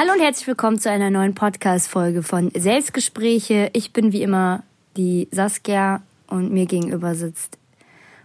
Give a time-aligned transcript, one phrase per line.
[0.00, 3.68] Hallo und herzlich willkommen zu einer neuen Podcast-Folge von Selbstgespräche.
[3.74, 4.62] Ich bin wie immer
[4.96, 7.58] die Saskia und mir gegenüber sitzt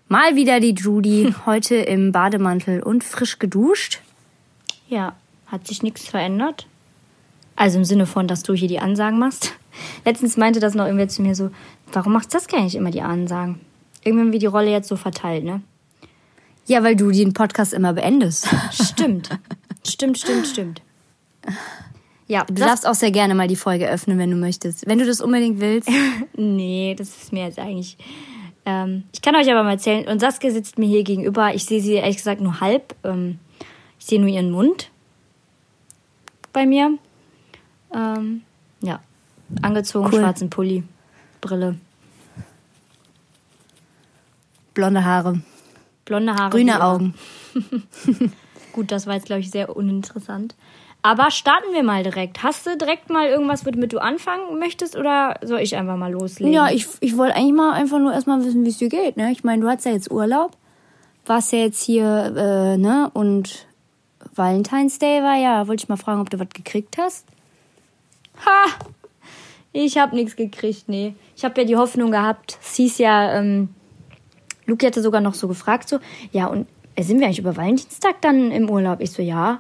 [0.08, 4.00] mal wieder die Judy, heute im Bademantel und frisch geduscht.
[4.88, 5.18] Ja,
[5.48, 6.66] hat sich nichts verändert.
[7.58, 9.52] Also im Sinne von, dass du hier die Ansagen machst.
[10.06, 11.50] Letztens meinte das noch irgendwer zu mir so,
[11.92, 13.60] warum macht Saskia nicht immer die Ansagen?
[14.02, 15.62] Irgendwann wie die Rolle jetzt so verteilt, ne?
[16.68, 18.48] Ja, weil du den Podcast immer beendest.
[18.72, 19.30] Stimmt.
[19.86, 20.82] stimmt, stimmt, stimmt.
[22.28, 24.88] Ja, du darfst auch sehr gerne mal die Folge öffnen, wenn du möchtest.
[24.88, 25.88] Wenn du das unbedingt willst.
[26.36, 27.98] nee, das ist mir jetzt eigentlich.
[28.66, 30.08] Ähm, ich kann euch aber mal erzählen.
[30.08, 31.54] Und Saskia sitzt mir hier gegenüber.
[31.54, 32.96] Ich sehe sie ehrlich gesagt nur halb.
[33.04, 33.38] Ähm,
[34.00, 34.90] ich sehe nur ihren Mund
[36.52, 36.98] bei mir.
[37.94, 38.42] Ähm,
[38.82, 39.00] ja,
[39.62, 40.20] angezogen, cool.
[40.20, 40.84] schwarzen Pulli,
[41.42, 41.76] Brille.
[44.74, 45.42] Blonde Haare.
[46.06, 46.50] Blonde Haare.
[46.50, 47.14] Grüne Augen.
[48.74, 50.56] Gut, das war jetzt, glaube ich, sehr uninteressant.
[51.06, 52.42] Aber starten wir mal direkt.
[52.42, 56.52] Hast du direkt mal irgendwas, womit du anfangen möchtest oder soll ich einfach mal loslegen?
[56.52, 59.16] Ja, ich, ich wollte eigentlich mal einfach nur erstmal wissen, wie es dir geht.
[59.16, 59.32] Ne?
[59.32, 60.58] Ich meine, du hast ja jetzt Urlaub,
[61.28, 63.12] warst ja jetzt hier, äh, ne?
[63.14, 63.68] Und
[64.34, 65.68] Valentine's Day war ja.
[65.68, 67.28] Wollte ich mal fragen, ob du was gekriegt hast?
[68.44, 68.66] Ha!
[69.74, 71.14] Ich habe nichts gekriegt, nee.
[71.36, 72.58] Ich habe ja die Hoffnung gehabt.
[72.64, 73.70] Es hieß ja, ähm,
[74.66, 76.00] Luki hatte sogar noch so gefragt, so,
[76.32, 76.66] ja, und
[77.00, 79.02] sind wir eigentlich über Valentinstag dann im Urlaub?
[79.02, 79.60] Ich so, ja.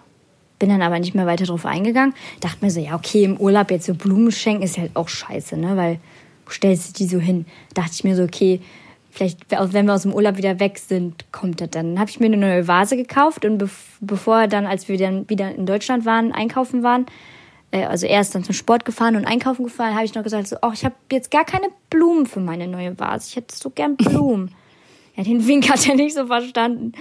[0.65, 2.15] Bin dann aber nicht mehr weiter drauf eingegangen.
[2.39, 5.57] Dachte mir so, ja, okay, im Urlaub jetzt so Blumen schenken ist halt auch scheiße,
[5.57, 5.77] ne?
[5.77, 5.99] Weil
[6.43, 7.45] du stellst die so hin.
[7.75, 8.61] Dachte ich mir so, okay,
[9.11, 11.91] vielleicht, wenn wir aus dem Urlaub wieder weg sind, kommt das dann.
[11.91, 13.63] Dann habe ich mir eine neue Vase gekauft und
[14.01, 17.05] bevor dann, als wir dann wieder in Deutschland waren, einkaufen waren,
[17.69, 20.55] äh, also erst dann zum Sport gefahren und einkaufen gefahren, habe ich noch gesagt, so,
[20.63, 23.27] oh, ich habe jetzt gar keine Blumen für meine neue Vase.
[23.29, 24.49] Ich hätte so gern Blumen.
[25.15, 26.91] Ja, den Wink hat er nicht so verstanden.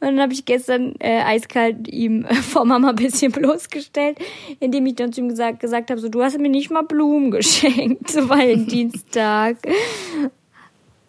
[0.00, 4.18] Und dann habe ich gestern äh, eiskalt ihm äh, vor Mama ein bisschen bloßgestellt,
[4.60, 7.30] indem ich dann zu ihm gesagt, gesagt habe, so, du hast mir nicht mal Blumen
[7.30, 9.56] geschenkt zu Valentinstag.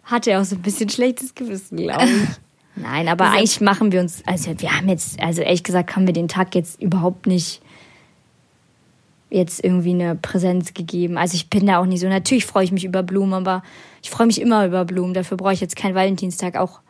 [0.04, 2.82] Hatte er auch so ein bisschen schlechtes Gewissen, glaube ich.
[2.82, 6.12] Nein, aber eigentlich machen wir uns, also wir haben jetzt, also ehrlich gesagt, haben wir
[6.12, 7.62] den Tag jetzt überhaupt nicht
[9.36, 11.18] jetzt irgendwie eine Präsenz gegeben.
[11.18, 12.08] Also ich bin da auch nicht so.
[12.08, 13.62] Natürlich freue ich mich über Blumen, aber
[14.02, 15.14] ich freue mich immer über Blumen.
[15.14, 16.56] Dafür brauche ich jetzt keinen Valentinstag.
[16.56, 16.80] Auch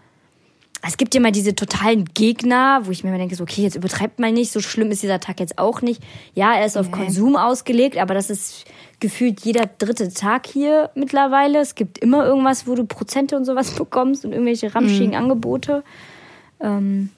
[0.87, 3.77] es gibt ja mal diese totalen Gegner, wo ich mir immer denke, so, okay, jetzt
[3.77, 4.53] übertreibt mal nicht.
[4.53, 6.03] So schlimm ist dieser Tag jetzt auch nicht.
[6.35, 6.93] Ja, er ist auf nee.
[6.93, 8.65] Konsum ausgelegt, aber das ist
[9.01, 11.59] gefühlt jeder dritte Tag hier mittlerweile.
[11.59, 15.17] Es gibt immer irgendwas, wo du Prozente und sowas bekommst und irgendwelche ramschigen mhm.
[15.17, 15.83] Angebote.
[16.61, 17.11] Ähm,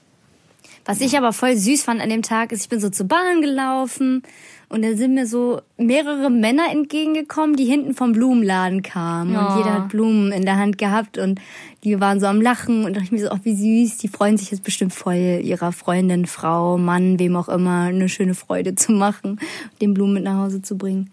[0.85, 3.41] was ich aber voll süß fand an dem Tag, ist, ich bin so zur Bahn
[3.41, 4.23] gelaufen
[4.69, 9.35] und da sind mir so mehrere Männer entgegengekommen, die hinten vom Blumenladen kamen.
[9.35, 9.39] Oh.
[9.39, 11.41] Und jeder hat Blumen in der Hand gehabt und
[11.83, 14.37] die waren so am Lachen und dachte ich mir so, ach wie süß, die freuen
[14.37, 18.91] sich jetzt bestimmt voll, ihrer Freundin, Frau, Mann, wem auch immer, eine schöne Freude zu
[18.91, 19.39] machen,
[19.81, 21.11] den Blumen mit nach Hause zu bringen.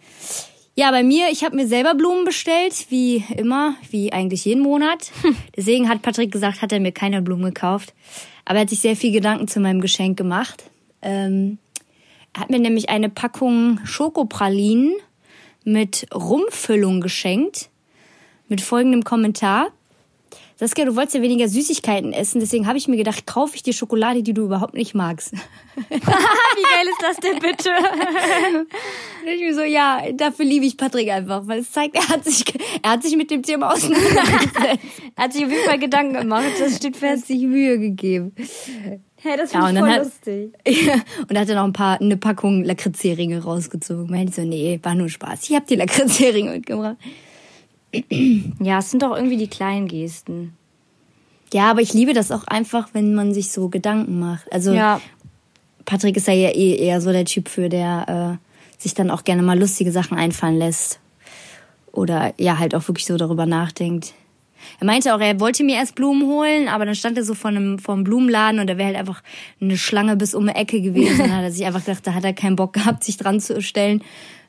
[0.75, 5.11] Ja, bei mir, ich habe mir selber Blumen bestellt, wie immer, wie eigentlich jeden Monat.
[5.57, 7.95] Deswegen hat Patrick gesagt, hat er mir keine Blumen gekauft.
[8.45, 10.65] Aber er hat sich sehr viel Gedanken zu meinem Geschenk gemacht.
[11.01, 11.57] Ähm,
[12.37, 14.95] hat mir nämlich eine Packung Schokopralinen
[15.65, 17.71] mit Rumfüllung geschenkt.
[18.49, 19.69] Mit folgendem Kommentar.
[20.59, 23.75] Saskia, du wolltest ja weniger Süßigkeiten essen, deswegen habe ich mir gedacht, kaufe ich dir
[23.75, 25.33] Schokolade, die du überhaupt nicht magst.
[25.77, 27.69] Wie geil ist das denn bitte?
[29.23, 32.25] Und ich mir so, ja, dafür liebe ich Patrick einfach, weil es zeigt, er hat
[32.25, 32.43] sich,
[32.83, 34.57] er hat sich mit dem Thema auseinandergesetzt.
[35.17, 37.05] er hat sich auf jeden Fall Gedanken gemacht, das steht fest.
[37.05, 38.35] Er hat sich Mühe gegeben.
[39.23, 40.53] Hey, das finde ja, ich voll hat, lustig.
[40.87, 40.95] Ja,
[41.29, 44.11] und hat dann auch ein paar, eine Packung Lakritzheringe rausgezogen.
[44.11, 45.49] Meinte so, nee, war nur Spaß.
[45.49, 46.97] Ich hab die Lakritzheringe mitgebracht.
[48.61, 50.57] Ja, es sind doch irgendwie die kleinen Gesten.
[51.53, 54.53] Ja, aber ich liebe das auch einfach, wenn man sich so Gedanken macht.
[54.53, 55.01] Also ja.
[55.85, 59.43] Patrick ist ja eh eher so der Typ für, der äh, sich dann auch gerne
[59.43, 60.99] mal lustige Sachen einfallen lässt.
[61.93, 64.13] Oder ja, halt auch wirklich so darüber nachdenkt.
[64.81, 67.51] Er meinte auch, er wollte mir erst Blumen holen, aber dann stand er so vor
[67.51, 69.23] einem, vor einem Blumenladen und da wäre halt einfach
[69.61, 71.19] eine Schlange bis um die Ecke gewesen.
[71.19, 73.61] dann hat er sich einfach gedacht, da hat er keinen Bock gehabt, sich dran zu
[73.63, 74.03] stellen.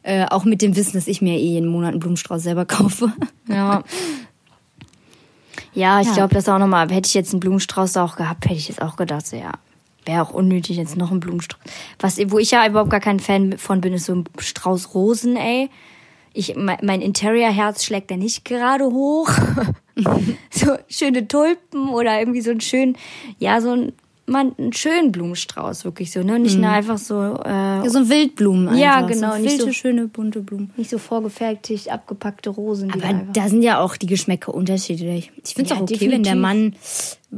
[0.04, 3.12] Äh, auch mit dem Wissen, dass ich mir eh jeden Monat einen Blumenstrauß selber kaufe.
[3.48, 3.84] Ja.
[5.74, 6.14] Ja, ich ja.
[6.14, 8.96] glaube, das auch nochmal, hätte ich jetzt einen Blumenstrauß auch gehabt, hätte ich jetzt auch
[8.96, 9.52] gedacht, so, ja,
[10.06, 11.62] wäre auch unnötig jetzt noch einen Blumenstrauß.
[12.00, 15.36] Was, wo ich ja überhaupt gar kein Fan von bin, ist so ein Strauß Rosen,
[15.36, 15.70] ey.
[16.38, 19.28] Ich, mein Interior-Herz schlägt da nicht gerade hoch.
[20.52, 22.96] so schöne Tulpen oder irgendwie so ein schön,
[23.40, 23.94] ja, so ein
[24.30, 26.38] mal einen schönen Blumenstrauß, wirklich so, ne?
[26.38, 26.62] Nicht Mhm.
[26.64, 28.80] nur einfach so, äh, so ein Wildblumen einfach.
[28.82, 30.72] Ja, genau, So nicht wilde, so- schöne, bunte Blumen.
[30.76, 32.90] nicht so vorgefertigt, abgepackte Rosen.
[32.90, 35.32] Da Aber einfach- da sind ja auch die Geschmäcker unterschiedlich.
[35.46, 36.76] Ich finde es Ja, auch okay, wenn der Mann,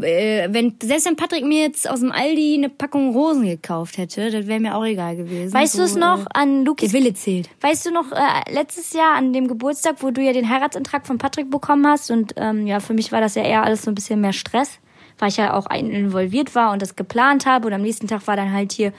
[0.02, 4.30] äh, wenn, selbst wenn Patrick mir jetzt aus dem Aldi eine Packung Rosen gekauft hätte,
[4.32, 5.54] das wäre mir auch egal gewesen.
[5.54, 7.50] Weißt du es So, noch Äh, an Lukis der Wille zählt.
[7.62, 11.18] Weißt du noch, äh, letztes Jahr an dem Geburtstag, wo du ja den Heiratsantrag von
[11.18, 13.96] Patrick bekommen hast und ähm, ja, für mich war das ja eher alles so ein
[13.96, 14.80] bisschen mehr Stress,
[15.20, 18.36] weil ich ja auch involviert war und das geplant habe und am nächsten Tag war
[18.36, 18.94] dann halt hier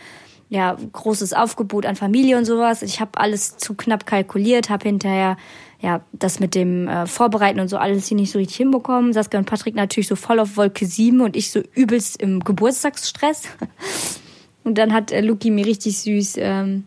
[0.48, 2.82] ja großes Aufgebot an Familie und sowas.
[2.82, 5.36] Ich habe alles zu knapp kalkuliert, habe hinterher
[5.80, 9.12] ja das mit dem äh, Vorbereiten und so alles hier nicht so richtig hinbekommen.
[9.12, 13.44] Saskia und Patrick natürlich so voll auf Wolke 7 und ich so übelst im Geburtstagsstress.
[14.62, 16.84] Und dann hat äh, Luki mir richtig süß ähm,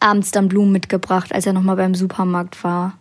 [0.00, 2.98] abends dann Blumen mitgebracht, als er nochmal beim Supermarkt war.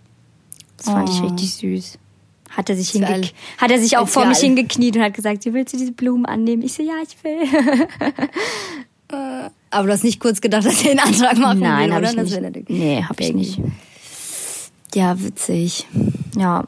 [0.77, 1.25] Das fand ich Oh.
[1.25, 1.99] richtig süß.
[2.49, 5.53] Hat er sich, hinge hat er sich auch vor mich hingekniet und hat gesagt, "Sie,
[5.53, 6.63] willst du diese Blumen annehmen?
[6.63, 7.87] Ich so, ja, ich will.
[9.69, 12.09] Aber du hast nicht kurz gedacht, dass er den Antrag machen will, hab oder?
[12.09, 12.69] ich Das nicht.
[12.69, 13.59] Nee, hab ich nicht.
[14.95, 15.85] Ja, witzig.
[16.37, 16.65] Ja.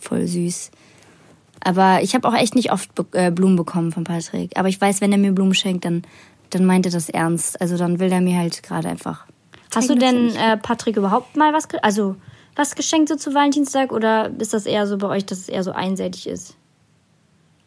[0.00, 0.70] Voll süß.
[1.60, 4.56] Aber ich habe auch echt nicht oft be äh, Blumen bekommen von Patrick.
[4.56, 6.02] Aber ich weiß, wenn er mir Blumen schenkt, dann,
[6.50, 7.60] dann meint er das ernst.
[7.60, 9.26] Also dann will er mir halt gerade einfach.
[9.74, 12.16] Hast du denn äh, Patrick überhaupt mal was, also
[12.56, 15.62] was geschenkt so zu Valentinstag oder ist das eher so bei euch, dass es eher
[15.62, 16.56] so einseitig ist?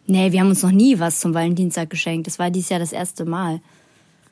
[0.08, 2.26] Nee, wir haben uns noch nie was zum Valentinstag geschenkt.
[2.26, 3.62] Das war dieses Jahr das erste Mal.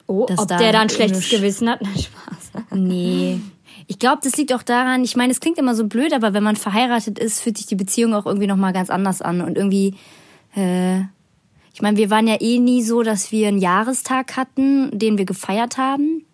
[0.08, 1.82] Oh, Dass ob da der da ein schlechtes Gewissen hat?
[1.84, 2.64] Na, Spaß.
[2.72, 3.40] Nee.
[3.86, 6.44] Ich glaube, das liegt auch daran, ich meine, es klingt immer so blöd, aber wenn
[6.44, 9.42] man verheiratet ist, fühlt sich die Beziehung auch irgendwie nochmal ganz anders an.
[9.42, 9.96] Und irgendwie,
[10.56, 11.02] äh,
[11.74, 15.26] ich meine, wir waren ja eh nie so, dass wir einen Jahrestag hatten, den wir
[15.26, 16.26] gefeiert haben.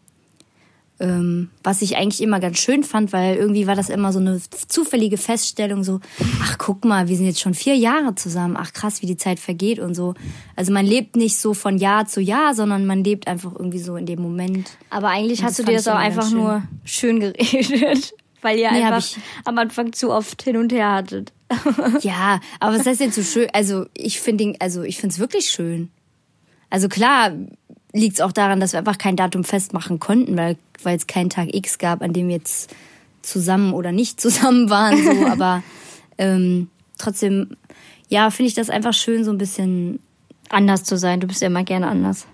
[1.03, 4.39] Ähm, was ich eigentlich immer ganz schön fand, weil irgendwie war das immer so eine
[4.69, 5.99] zufällige Feststellung, so,
[6.41, 9.37] ach guck mal, wir sind jetzt schon vier Jahre zusammen, ach krass, wie die Zeit
[9.39, 10.13] vergeht und so.
[10.55, 13.97] Also man lebt nicht so von Jahr zu Jahr, sondern man lebt einfach irgendwie so
[13.97, 14.71] in dem Moment.
[14.89, 16.37] Aber eigentlich Und hast du dir das auch einfach schön.
[16.37, 20.91] nur schön geredet, weil ihr Nee, einfach ich- am Anfang zu oft hin und her
[20.93, 21.33] hattet.
[22.01, 23.47] Ja, aber was heißt denn so schön?
[23.51, 25.89] Also ich finde, also ich finde es wirklich schön.
[26.69, 27.31] Also klar
[27.93, 31.29] liegt es auch daran, dass wir einfach kein Datum festmachen konnten, weil weil es keinen
[31.29, 32.73] Tag X gab, an dem wir jetzt
[33.21, 35.01] zusammen oder nicht zusammen waren.
[35.03, 35.63] So, aber
[36.17, 37.55] ähm, trotzdem,
[38.09, 39.99] ja, finde ich das einfach schön, so ein bisschen.
[40.49, 42.27] Anders zu sein, du bist ja immer gerne anders.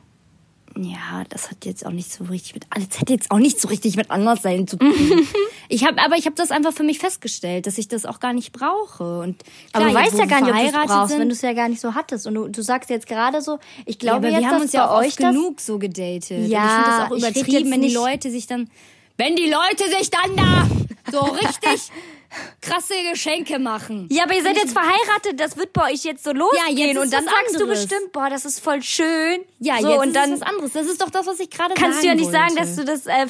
[0.81, 2.65] Ja, das hat jetzt auch nicht so richtig mit.
[2.73, 4.93] Das hat jetzt auch nicht so richtig mit Anderssein zu tun.
[5.69, 8.33] ich habe, aber ich habe das einfach für mich festgestellt, dass ich das auch gar
[8.33, 9.19] nicht brauche.
[9.19, 9.43] Und
[9.73, 11.41] Aber klar, du jetzt, weißt ja gar nicht, ob du brauchst, sind- wenn du es
[11.41, 12.27] ja gar nicht so hattest.
[12.27, 14.71] Und du, du sagst jetzt gerade so, ich Ja, glaube aber jetzt, wir haben uns
[14.73, 16.29] ja auch euch genug so gedatet.
[16.29, 18.69] Ja, Und ich finde das auch übertrieben, wenn die Leute sich dann,
[19.17, 20.67] wenn die Leute sich dann da
[21.11, 21.91] so richtig
[22.61, 24.07] krasse Geschenke machen.
[24.11, 26.77] Ja, aber ihr seid jetzt verheiratet, das wird bei euch jetzt so losgehen.
[26.77, 27.57] Ja, jetzt und dann sagst anderes.
[27.57, 29.39] du bestimmt, boah, das ist voll schön.
[29.59, 30.73] Ja, so, jetzt und ist dann was anderes.
[30.73, 32.61] Das ist doch das, was ich gerade sagen kannst du ja nicht sagen, wollte.
[32.61, 33.25] dass du das äh,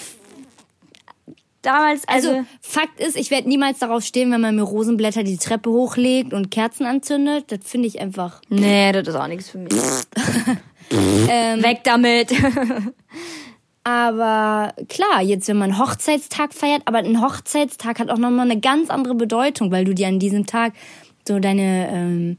[1.62, 5.38] damals, also, Also, Fakt ist, ich werde niemals darauf stehen, wenn man mir Rosenblätter die
[5.38, 7.52] Treppe hochlegt und Kerzen anzündet.
[7.52, 8.42] Das finde ich einfach.
[8.50, 9.74] nee, das ist auch nichts für mich.
[10.92, 12.32] Ähm, Weg damit.
[13.84, 18.90] Aber klar, jetzt wenn man Hochzeitstag feiert, aber ein Hochzeitstag hat auch nochmal eine ganz
[18.90, 20.74] andere Bedeutung, weil du dir an diesem Tag
[21.28, 22.38] so deine, ähm,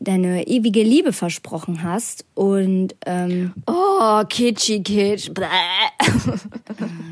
[0.00, 2.24] deine ewige Liebe versprochen hast.
[2.34, 5.30] Und ähm, oh, kitschy kitsch.
[5.32, 5.44] Bäh.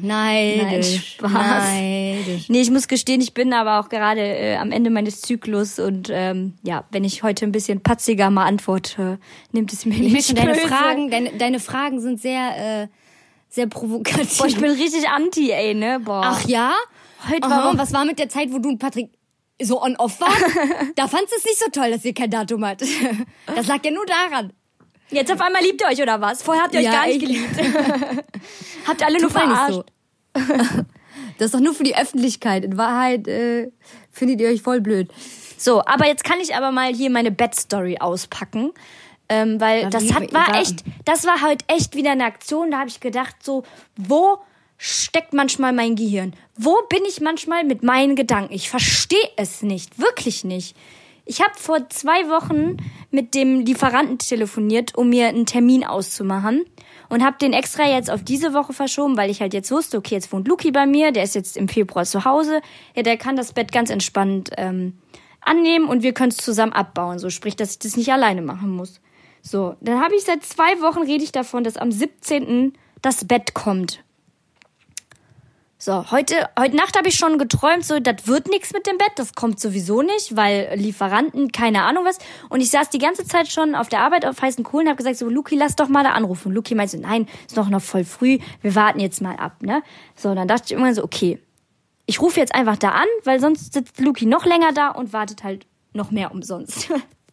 [0.02, 1.16] neidisch.
[1.18, 1.32] Spaß.
[1.32, 2.48] Neidisch.
[2.48, 6.10] Nee, ich muss gestehen, ich bin aber auch gerade äh, am Ende meines Zyklus und
[6.12, 9.18] ähm, ja, wenn ich heute ein bisschen patziger mal antworte,
[9.52, 10.54] nimmt es mir Ich nicht deine.
[10.54, 12.88] Fragen, deine, deine Fragen sind sehr, äh,
[13.54, 14.38] sehr provokativ.
[14.38, 16.00] Boah, ich bin richtig anti, ey, ne?
[16.00, 16.22] Boah.
[16.24, 16.74] Ach ja?
[17.30, 17.78] Heute Aha, warum?
[17.78, 19.10] was war mit der Zeit, wo du und Patrick
[19.62, 20.92] so on-off waren?
[20.96, 22.88] da fandst du es nicht so toll, dass ihr kein Datum hattet.
[23.54, 24.52] Das lag ja nur daran.
[25.10, 26.42] Jetzt auf einmal liebt ihr euch oder was?
[26.42, 27.56] Vorher habt ihr euch Ja, gar nicht ich- geliebt.
[28.88, 29.72] habt ihr alle nur verarscht.
[29.74, 29.84] so.
[31.38, 32.64] Das ist doch nur für die Öffentlichkeit.
[32.64, 33.70] In Wahrheit äh,
[34.10, 35.08] findet ihr euch voll blöd.
[35.56, 38.72] So, aber jetzt kann ich aber mal hier meine Bad-Story auspacken.
[39.34, 42.88] Ähm, weil das hat, war echt, das war halt echt wieder eine Aktion, da habe
[42.88, 43.64] ich gedacht, so,
[43.96, 44.38] wo
[44.76, 46.34] steckt manchmal mein Gehirn?
[46.56, 48.52] Wo bin ich manchmal mit meinen Gedanken?
[48.52, 50.76] Ich verstehe es nicht, wirklich nicht.
[51.26, 52.76] Ich habe vor zwei Wochen
[53.10, 56.64] mit dem Lieferanten telefoniert, um mir einen Termin auszumachen
[57.08, 60.16] und habe den extra jetzt auf diese Woche verschoben, weil ich halt jetzt wusste, okay,
[60.16, 62.60] jetzt wohnt Luki bei mir, der ist jetzt im Februar zu Hause,
[62.94, 64.98] ja, der kann das Bett ganz entspannt ähm,
[65.40, 68.70] annehmen und wir können es zusammen abbauen, so sprich, dass ich das nicht alleine machen
[68.70, 69.00] muss.
[69.46, 72.72] So, dann habe ich seit zwei Wochen rede ich davon, dass am 17.
[73.02, 74.02] das Bett kommt.
[75.76, 79.12] So, heute, heute Nacht habe ich schon geträumt, so, das wird nichts mit dem Bett,
[79.16, 82.16] das kommt sowieso nicht, weil Lieferanten, keine Ahnung was.
[82.48, 84.96] Und ich saß die ganze Zeit schon auf der Arbeit auf heißen Kohlen und habe
[84.96, 86.48] gesagt, so, Luki, lass doch mal da anrufen.
[86.48, 89.62] Und Luki meinte so, nein, ist doch noch voll früh, wir warten jetzt mal ab,
[89.62, 89.82] ne?
[90.16, 91.38] So, dann dachte ich irgendwann so, okay,
[92.06, 95.44] ich rufe jetzt einfach da an, weil sonst sitzt Luki noch länger da und wartet
[95.44, 96.90] halt noch mehr umsonst.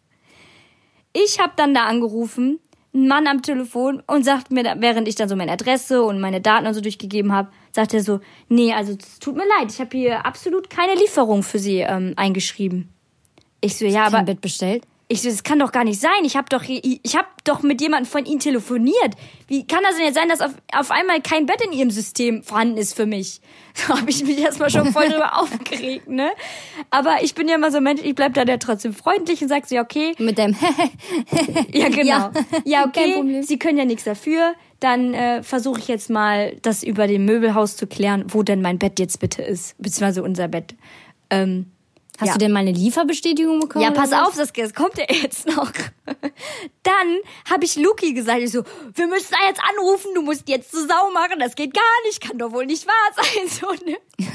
[1.12, 2.58] ich habe dann da angerufen,
[2.94, 6.40] ein Mann am Telefon und sagt mir, während ich dann so meine Adresse und meine
[6.40, 9.80] Daten und so durchgegeben habe, sagt er so, nee, also es tut mir leid, ich
[9.80, 12.90] habe hier absolut keine Lieferung für Sie ähm, eingeschrieben.
[13.60, 14.84] Ich so, ja, aber Bett bestellt.
[15.12, 16.24] Ich so, das kann doch gar nicht sein.
[16.24, 19.14] Ich habe doch, ich habe doch mit jemandem von Ihnen telefoniert.
[19.46, 22.42] Wie kann das denn jetzt sein, dass auf, auf einmal kein Bett in Ihrem System
[22.42, 23.40] vorhanden ist für mich?
[23.74, 26.30] So habe ich mich erstmal schon voll drüber aufgeregt, ne?
[26.90, 29.66] Aber ich bin ja immer so Mensch, ich bleib da ja trotzdem freundlich und sag
[29.66, 30.12] so, ja, okay.
[30.18, 30.54] Mit dem
[31.72, 32.04] Ja, genau.
[32.04, 32.32] Ja.
[32.66, 33.40] Ja, okay.
[33.42, 34.52] Sie können ja nichts dafür.
[34.80, 38.78] Dann äh, versuche ich jetzt mal, das über dem Möbelhaus zu klären, wo denn mein
[38.78, 39.74] Bett jetzt bitte ist.
[39.78, 40.74] Beziehungsweise unser Bett.
[41.30, 41.72] Ähm,
[42.18, 42.32] Hast Ja.
[42.34, 43.84] du denn mal eine Lieferbestätigung bekommen?
[43.84, 45.72] Ja, pass auf, das, das kommt ja jetzt noch.
[46.82, 47.18] Dann
[47.48, 50.86] habe ich Luki gesagt, ich so, wir müssen da jetzt anrufen, du musst jetzt zur
[50.86, 53.22] Sau machen, das geht gar nicht, kann doch wohl nicht wahr sein.
[53.52, 53.98] So, ne?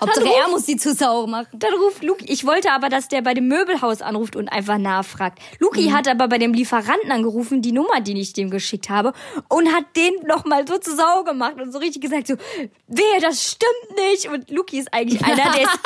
[0.00, 1.48] Hauptsache Dann er muss die zu Sau machen.
[1.52, 5.38] Dann ruft Luki, ich wollte aber, dass der bei dem Möbelhaus anruft und einfach nachfragt.
[5.58, 5.92] Luki Mhm.
[5.92, 9.12] hat aber bei dem Lieferanten angerufen, die Nummer, die ich dem geschickt habe,
[9.48, 12.34] und hat den nochmal so zur Sau gemacht und so richtig gesagt, so,
[12.88, 14.28] wehe, das stimmt nicht.
[14.28, 15.78] Und Luki ist eigentlich einer, der ist,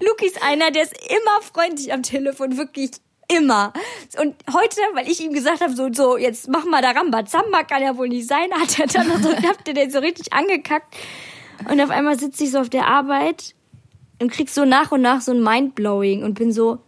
[0.00, 2.90] Luki ist einer, der ist immer freundlich am Telefon, wirklich
[3.28, 3.72] immer.
[4.20, 7.82] Und heute, weil ich ihm gesagt habe, so, so, jetzt mach mal da Rambazamba, kann
[7.82, 10.94] ja wohl nicht sein, hat er dann noch so, habt ihr den so richtig angekackt.
[11.68, 13.54] Und auf einmal sitze ich so auf der Arbeit
[14.20, 16.78] und krieg so nach und nach so ein Mindblowing und bin so,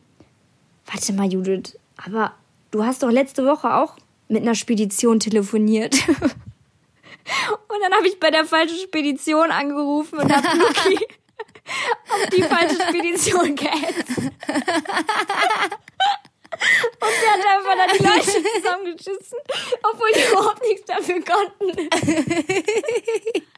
[0.86, 2.34] warte mal, Judith, aber
[2.70, 3.96] du hast doch letzte Woche auch
[4.28, 5.96] mit einer Spedition telefoniert.
[7.68, 10.98] Und dann habe ich bei der falschen Spedition angerufen und habe Luki
[12.08, 14.32] auf die falsche Spedition gehetzt.
[16.60, 19.38] Und der hat einfach dann die Leute zusammengeschissen,
[19.82, 21.88] obwohl die überhaupt nichts dafür konnten.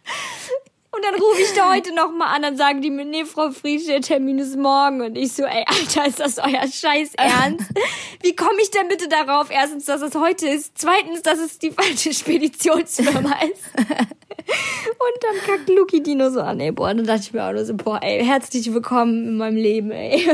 [0.94, 3.87] Und dann rufe ich da heute nochmal an, dann sagen die mir, nee, Frau Friedrich,
[3.87, 5.00] der Termin ist morgen.
[5.00, 7.64] Und ich so, ey, Alter, ist das euer Scheiß Ernst?
[8.23, 9.50] Wie komme ich denn bitte darauf?
[9.50, 10.76] Erstens, dass es heute ist.
[10.76, 13.64] Zweitens, dass es die falsche Speditionsfirma ist.
[13.78, 16.90] Und dann kackt Luki Dino so an, ey, boah.
[16.90, 19.92] Und dann dachte ich mir auch nur so, boah, ey, herzlich willkommen in meinem Leben,
[19.92, 20.28] ey.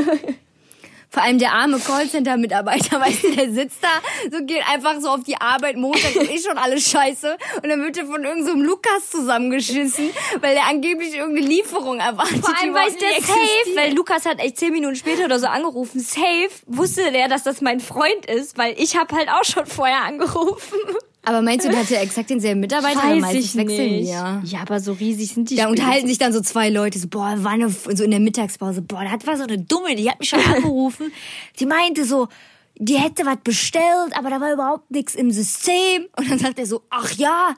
[1.11, 3.89] Vor allem der arme Callcenter-Mitarbeiter, weißt du, der sitzt da,
[4.31, 7.37] so geht einfach so auf die Arbeit, Montag und ist schon alles scheiße.
[7.63, 12.39] Und dann wird er von irgendeinem so Lukas zusammengeschissen, weil der angeblich irgendeine Lieferung erwartet.
[12.39, 15.99] Vor allem weiß der safe, weil Lukas hat echt zehn Minuten später oder so angerufen.
[15.99, 20.03] Safe wusste der, dass das mein Freund ist, weil ich habe halt auch schon vorher
[20.03, 20.77] angerufen.
[21.23, 23.03] Aber meinst du, der hatte exakt denselben Mitarbeiter?
[23.03, 24.41] Weil meistens wechseln die, Ja.
[24.45, 27.35] Ja, aber so riesig sind die Da unterhalten sich dann so zwei Leute, so, boah,
[27.43, 30.29] war eine, so in der Mittagspause, boah, da war so eine Dumme, die hat mich
[30.29, 31.11] schon angerufen.
[31.59, 32.29] Die meinte so,
[32.77, 36.07] die hätte was bestellt, aber da war überhaupt nichts im System.
[36.15, 37.53] Und dann sagt er so, ach ja,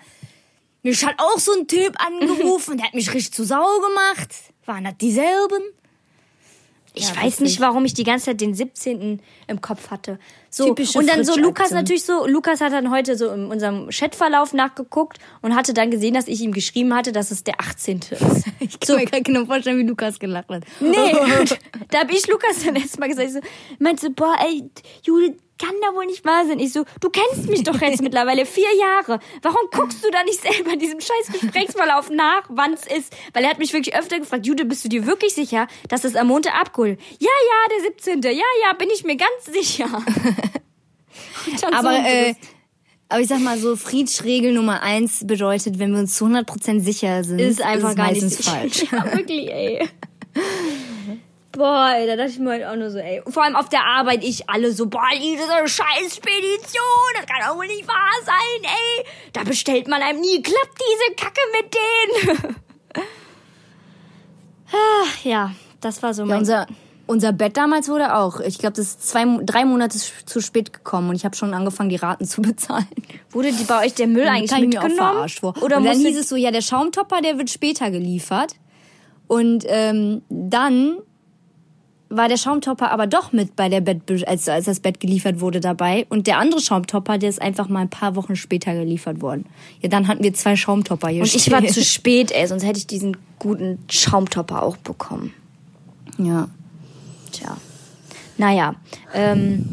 [0.82, 4.30] mich hat auch so ein Typ angerufen, der hat mich richtig zu Sau gemacht.
[4.66, 5.62] Waren das dieselben?
[6.94, 9.22] Ich Ja, weiß nicht, warum ich die ganze Zeit den 17.
[9.48, 10.20] im Kopf hatte.
[10.50, 11.38] So Typische und dann so.
[11.38, 15.90] Lukas natürlich so Lukas hat dann heute so in unserem Chatverlauf nachgeguckt und hatte dann
[15.90, 18.00] gesehen, dass ich ihm geschrieben hatte, dass es der 18.
[18.10, 18.46] ist.
[18.60, 20.64] Ich kann mir gar genau vorstellen, wie Lukas gelacht hat.
[20.80, 21.14] Nee,
[21.90, 23.40] da hab ich Lukas dann erstmal gesagt, ich so,
[23.80, 24.70] meinte so, boah, ey,
[25.04, 26.60] Judith, kann da wohl nicht wahr sein.
[26.60, 29.20] Ich so, du kennst mich doch jetzt mittlerweile vier Jahre.
[29.42, 33.16] Warum guckst du da nicht selber diesem scheiß Gesprächsverlauf nach, wann es ist?
[33.34, 36.16] Weil er hat mich wirklich öfter gefragt, Judith, bist du dir wirklich sicher, dass es
[36.16, 37.00] am Montag abgeholt?
[37.20, 38.22] Ja, ja, der 17.
[38.24, 39.86] Ja, ja, bin ich mir ganz sicher.
[41.72, 42.36] Aber, so, äh,
[43.10, 47.24] aber ich sag mal so, Friedsch-Regel Nummer eins bedeutet, wenn wir uns zu 100% sicher
[47.24, 48.86] sind, ist einfach es gar nicht falsch.
[48.92, 49.90] Ja, wirklich, ey.
[51.52, 53.22] Boah, ey, da dachte ich mir halt auch nur so, ey.
[53.28, 57.58] Vor allem auf der Arbeit, ich alle so, boah, diese scheiß Spedition, das kann doch
[57.58, 59.06] wohl nicht wahr sein, ey.
[59.34, 61.74] Da bestellt man einem nie, klappt diese Kacke mit
[62.46, 62.56] denen.
[64.72, 66.40] Ach, ja, das war so Ja, mein...
[66.40, 66.68] unser,
[67.08, 71.10] unser Bett damals wurde auch, ich glaube, das ist zwei, drei Monate zu spät gekommen
[71.10, 72.88] und ich habe schon angefangen, die Raten zu bezahlen.
[73.32, 75.14] Wurde die bei euch der Müll eigentlich Kam ich mir auch mitgenommen?
[75.16, 75.56] verarscht vor.
[75.62, 78.56] Oder und dann hieß es so, ja, der Schaumtopper, der wird später geliefert.
[79.28, 80.98] Und ähm, dann
[82.12, 85.60] war der Schaumtopper aber doch mit bei der Bett, als, als das Bett geliefert wurde
[85.60, 86.06] dabei.
[86.10, 89.46] Und der andere Schaumtopper, der ist einfach mal ein paar Wochen später geliefert worden.
[89.82, 91.74] Ja, dann hatten wir zwei Schaumtopper hier Und ich war stehen.
[91.74, 95.34] zu spät, ey, sonst hätte ich diesen guten Schaumtopper auch bekommen.
[96.18, 96.50] Ja.
[97.32, 97.58] Tja.
[98.38, 98.76] Naja,
[99.14, 99.66] ähm,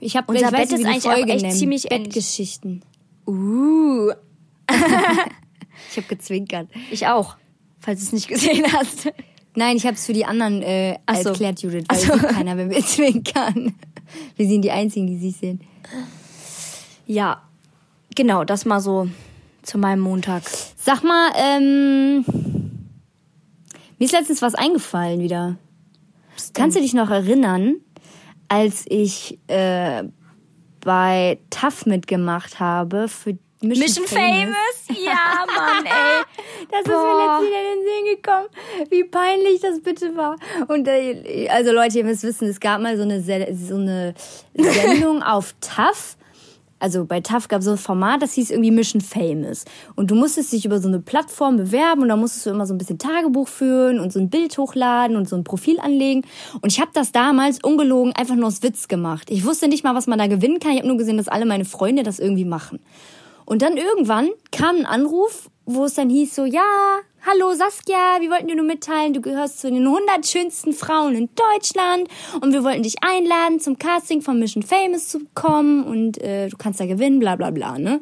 [0.00, 1.56] Ich habe Unser ich weiß Bett nicht, ist eigentlich auch Folge echt nennen.
[1.56, 1.82] ziemlich.
[1.88, 2.82] Bettgeschichten.
[3.26, 4.10] uh,
[4.70, 6.68] Ich Ich habe gezwinkert.
[6.90, 7.36] Ich auch,
[7.78, 9.12] falls du es nicht gesehen hast.
[9.56, 11.30] Nein, ich habe es für die anderen äh, so.
[11.30, 12.12] erklärt, Judith, weil so.
[12.12, 13.74] keiner, wenn wir zwinkern.
[14.36, 15.60] Wir sind die Einzigen, die sich sehen.
[17.06, 17.42] Ja,
[18.14, 19.08] genau, das mal so
[19.62, 20.42] zu meinem Montag.
[20.76, 22.24] Sag mal, ähm,
[23.98, 25.56] mir ist letztens was eingefallen wieder.
[26.52, 27.76] Kannst du dich noch erinnern,
[28.48, 30.04] als ich äh,
[30.80, 35.04] bei TAF mitgemacht habe für Mission, Mission Famous?
[35.04, 36.22] Ja, Mann, ey.
[36.70, 37.02] Das ist Boah.
[37.02, 40.36] mir letztens wieder in den Sinn gekommen, wie peinlich das bitte war.
[40.68, 44.14] Und äh, also Leute, ihr müsst wissen, es gab mal so eine so eine
[44.54, 46.16] Sendung auf TAF.
[46.78, 49.64] Also bei TAF gab es so ein Format, das hieß irgendwie Mission Famous.
[49.94, 52.74] Und du musstest dich über so eine Plattform bewerben und da musstest du immer so
[52.74, 56.22] ein bisschen Tagebuch führen und so ein Bild hochladen und so ein Profil anlegen.
[56.60, 59.30] Und ich habe das damals ungelogen einfach nur aus Witz gemacht.
[59.30, 60.72] Ich wusste nicht mal, was man da gewinnen kann.
[60.72, 62.80] Ich habe nur gesehen, dass alle meine Freunde das irgendwie machen.
[63.46, 66.64] Und dann irgendwann kam ein Anruf, wo es dann hieß so, ja,
[67.24, 71.28] hallo Saskia, wir wollten dir nur mitteilen, du gehörst zu den 100 schönsten Frauen in
[71.34, 72.08] Deutschland
[72.40, 76.56] und wir wollten dich einladen, zum Casting von Mission Famous zu kommen und äh, du
[76.56, 78.00] kannst da gewinnen, bla bla bla, ne?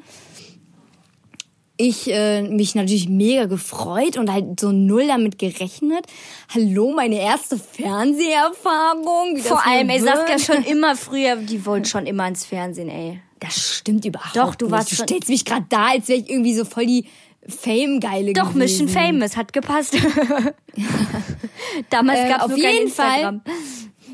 [1.77, 6.07] Ich äh, mich natürlich mega gefreut und halt so null damit gerechnet.
[6.55, 9.39] Hallo, meine erste Fernseherfahrung.
[9.39, 9.99] Vor allem, ey.
[9.99, 13.21] Saskia schon immer früher, die wollte schon immer ins Fernsehen, ey.
[13.45, 14.73] Das stimmt überhaupt Doch, du nicht.
[14.73, 17.07] warst Du schon- stellst mich gerade da, als wäre ich irgendwie so voll die
[17.47, 18.59] Fame-Geile Doch, gewesen.
[18.59, 19.95] Mission Famous hat gepasst.
[21.91, 23.41] Damals Äh, gab es auf nur kein jeden Instagram.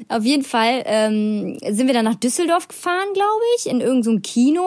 [0.09, 4.11] Auf jeden Fall ähm, sind wir dann nach Düsseldorf gefahren, glaube ich, in irgendein so
[4.11, 4.63] ein Kino.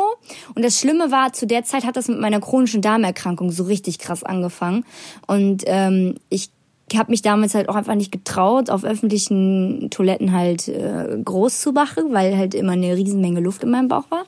[0.55, 4.00] Und das Schlimme war, zu der Zeit hat das mit meiner chronischen Darmerkrankung so richtig
[4.00, 4.86] krass angefangen.
[5.27, 6.50] Und ähm, ich
[6.96, 11.72] habe mich damals halt auch einfach nicht getraut, auf öffentlichen Toiletten halt äh, groß zu
[11.74, 14.25] machen, weil halt immer eine Riesenmenge Luft in meinem Bauch war.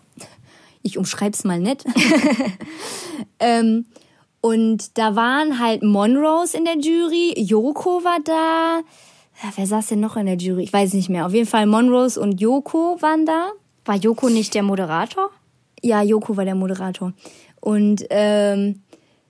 [0.86, 1.84] Ich umschreib's mal nett.
[3.39, 3.86] ähm,
[4.39, 8.82] und da waren halt Monrose in der Jury, Yoko war da.
[9.56, 10.62] Wer saß denn noch in der Jury?
[10.62, 11.25] Ich weiß nicht mehr.
[11.25, 13.50] Auf jeden Fall Monrose und Yoko waren da.
[13.84, 15.32] War Joko nicht der Moderator?
[15.82, 17.13] Ja, Yoko war der Moderator.
[17.62, 18.84] Und ähm,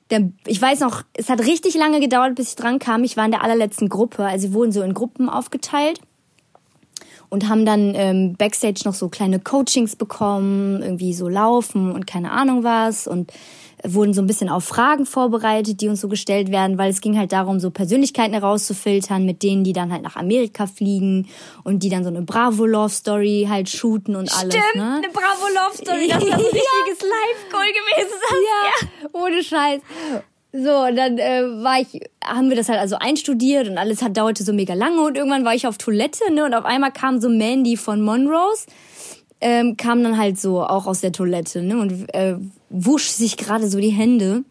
[0.09, 3.05] der, ich weiß noch, es hat richtig lange gedauert, bis ich dran kam.
[3.05, 4.25] Ich war in der allerletzten Gruppe.
[4.25, 6.01] Also wurden so in Gruppen aufgeteilt
[7.29, 12.31] und haben dann ähm, backstage noch so kleine Coachings bekommen, irgendwie so laufen und keine
[12.31, 13.31] Ahnung was und
[13.87, 17.19] wurden so ein bisschen auf Fragen vorbereitet, die uns so gestellt werden, weil es ging
[17.19, 21.27] halt darum, so Persönlichkeiten herauszufiltern, mit denen, die dann halt nach Amerika fliegen
[21.63, 24.55] und die dann so eine Bravo-Love-Story halt shooten und alles.
[24.55, 25.01] Stimmt, ne?
[25.03, 26.45] eine Bravo Love Story, das so ein Ja.
[26.47, 28.17] richtiges Live-Goal gewesen.
[28.21, 29.03] Saskia.
[29.03, 29.81] Ja, ohne Scheiß.
[30.63, 34.15] So, und dann äh, war ich, haben wir das halt also einstudiert und alles hat
[34.15, 36.45] dauerte so mega lange und irgendwann war ich auf Toilette, ne?
[36.45, 38.65] Und auf einmal kam so Mandy von Monrose,
[39.41, 41.77] ähm, kam dann halt so auch aus der Toilette, ne?
[41.77, 42.35] Und äh,
[42.69, 44.43] wusch sich gerade so die Hände.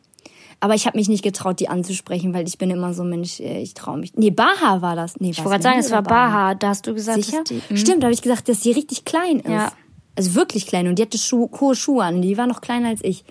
[0.61, 3.61] Aber ich habe mich nicht getraut, die anzusprechen, weil ich bin immer so, Mensch, äh,
[3.61, 4.15] ich traue mich.
[4.15, 5.21] Nee, Baha war das.
[5.21, 6.55] Nee, Ich wollte gerade sagen, es war Baha.
[6.55, 7.39] Da hast du gesagt, Sicher?
[7.39, 7.77] dass die, Mhm.
[7.77, 9.49] Stimmt, da habe ich gesagt, dass die richtig klein ist.
[9.51, 9.73] Ja.
[10.17, 10.87] Also wirklich klein.
[10.87, 12.23] Und die hatte Schuh, hohe Schuhe an.
[12.23, 13.25] Die war noch kleiner als ich.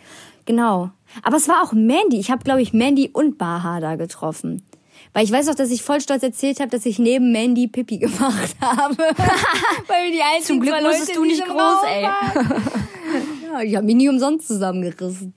[0.46, 0.92] Genau.
[1.22, 2.20] Aber es war auch Mandy.
[2.20, 4.64] Ich habe, glaube ich, Mandy und Baha da getroffen.
[5.14, 7.98] Weil ich weiß auch, dass ich voll stolz erzählt habe, dass ich neben Mandy Pipi
[8.00, 8.98] gemacht habe.
[9.88, 12.08] Weil wir die einzigen Zum Glück musstest Leute du nicht groß, ey.
[13.54, 15.34] Ja, ich habe mich nie umsonst zusammengerissen.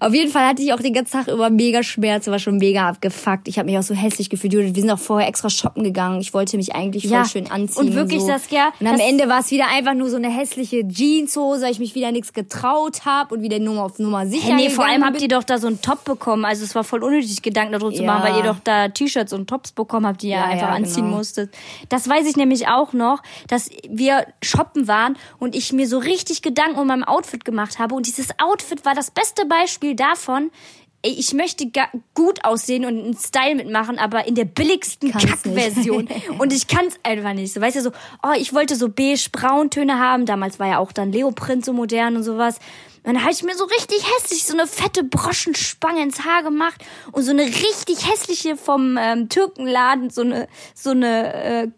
[0.00, 2.88] Auf jeden Fall hatte ich auch den ganzen Tag über mega Schmerzen, war schon mega
[2.88, 3.46] abgefuckt.
[3.48, 4.52] Ich habe mich auch so hässlich gefühlt.
[4.52, 6.20] Wir sind auch vorher extra shoppen gegangen.
[6.20, 7.24] Ich wollte mich eigentlich voll Ja.
[7.24, 7.88] schön anziehen.
[7.88, 8.26] Und wirklich, so.
[8.28, 11.72] Saskia, Und am das- Ende war es wieder einfach nur so eine hässliche Jeanshose, weil
[11.72, 14.84] ich mich wieder nichts getraut habe und wieder nur auf Nummer sicher Hey, nee, vor
[14.84, 16.44] allem gegangen habt ihr doch da so einen Top bekommen.
[16.44, 18.06] Also es war voll unnötig, Gedanken zu Ja.
[18.12, 20.74] machen, weil ihr doch da T-Shirts und Tops bekommen habt, die ihr Ja, einfach ja,
[20.74, 21.16] anziehen genau.
[21.18, 21.52] musstet.
[21.88, 26.42] Das weiß ich nämlich auch noch, dass wir shoppen waren und ich mir so richtig
[26.42, 27.94] Gedanken um mein Outfit gemacht habe.
[27.94, 30.50] Und dieses Outfit war das beste Beispiel davon,
[31.02, 31.70] ich möchte
[32.14, 36.08] gut aussehen und einen Style mitmachen, aber in der billigsten Kackversion.
[36.38, 37.52] und ich kann's einfach nicht.
[37.52, 37.90] So, weißt du, so,
[38.22, 40.26] oh, ich wollte so beige-brauntöne haben.
[40.26, 42.58] Damals war ja auch dann Leoprint so modern und sowas.
[43.04, 46.84] Und dann habe ich mir so richtig hässlich so eine fette Broschenspange ins Haar gemacht
[47.12, 51.68] und so eine richtig hässliche vom ähm, Türkenladen, so eine, so eine äh,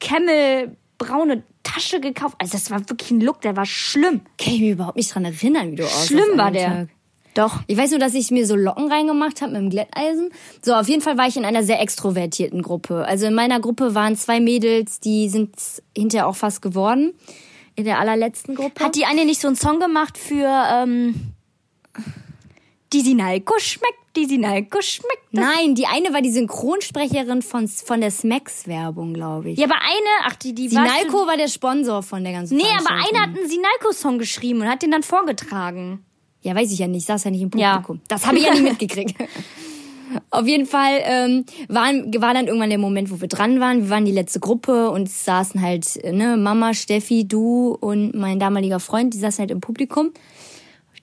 [0.00, 1.42] Camel-braune
[1.80, 2.36] Tasche gekauft.
[2.38, 4.20] Also das war wirklich ein Look, der war schlimm.
[4.38, 6.08] Kann ich mich überhaupt nicht dran erinnern, wie du aussahst.
[6.08, 6.68] Schlimm war der.
[6.68, 6.88] Tag.
[7.34, 7.60] Doch.
[7.68, 10.30] Ich weiß nur, dass ich mir so Locken reingemacht habe mit dem Glätteisen.
[10.62, 13.06] So, auf jeden Fall war ich in einer sehr extrovertierten Gruppe.
[13.06, 15.54] Also in meiner Gruppe waren zwei Mädels, die sind
[15.96, 17.12] hinterher auch fast geworden.
[17.76, 18.84] In der allerletzten Gruppe.
[18.84, 21.14] Hat die eine nicht so einen Song gemacht für ähm,
[22.92, 25.32] Die Sinalko schmeckt, die Sinalko schmeckt.
[25.32, 29.58] Nein, die eine war die Synchronsprecherin von, von der Smacks-Werbung, glaube ich.
[29.58, 30.84] Ja, aber eine, ach, die, die war.
[30.86, 34.68] Sinalco war der Sponsor von der ganzen Nee, aber einer hat einen Sinalko-Song geschrieben und
[34.68, 36.04] hat den dann vorgetragen.
[36.42, 37.74] Ja, weiß ich ja nicht, saß ja nicht im Ja.
[37.76, 38.00] Publikum.
[38.08, 39.14] Das habe ich ja nicht mitgekriegt.
[40.30, 43.84] Auf jeden Fall ähm, war, war dann irgendwann der Moment, wo wir dran waren.
[43.84, 48.80] Wir waren die letzte Gruppe und saßen halt ne, Mama, Steffi, du und mein damaliger
[48.80, 50.10] Freund, die saßen halt im Publikum.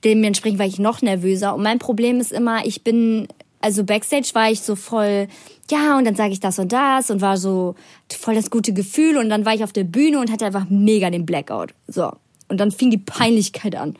[0.04, 1.54] Dementsprechend war ich noch nervöser.
[1.54, 3.28] Und mein Problem ist immer, ich bin,
[3.60, 5.28] also Backstage war ich so voll,
[5.70, 7.74] ja, und dann sage ich das und das und war so
[8.10, 9.16] voll das gute Gefühl.
[9.16, 11.74] Und dann war ich auf der Bühne und hatte einfach mega den Blackout.
[11.86, 12.12] So.
[12.48, 13.96] Und dann fing die Peinlichkeit an.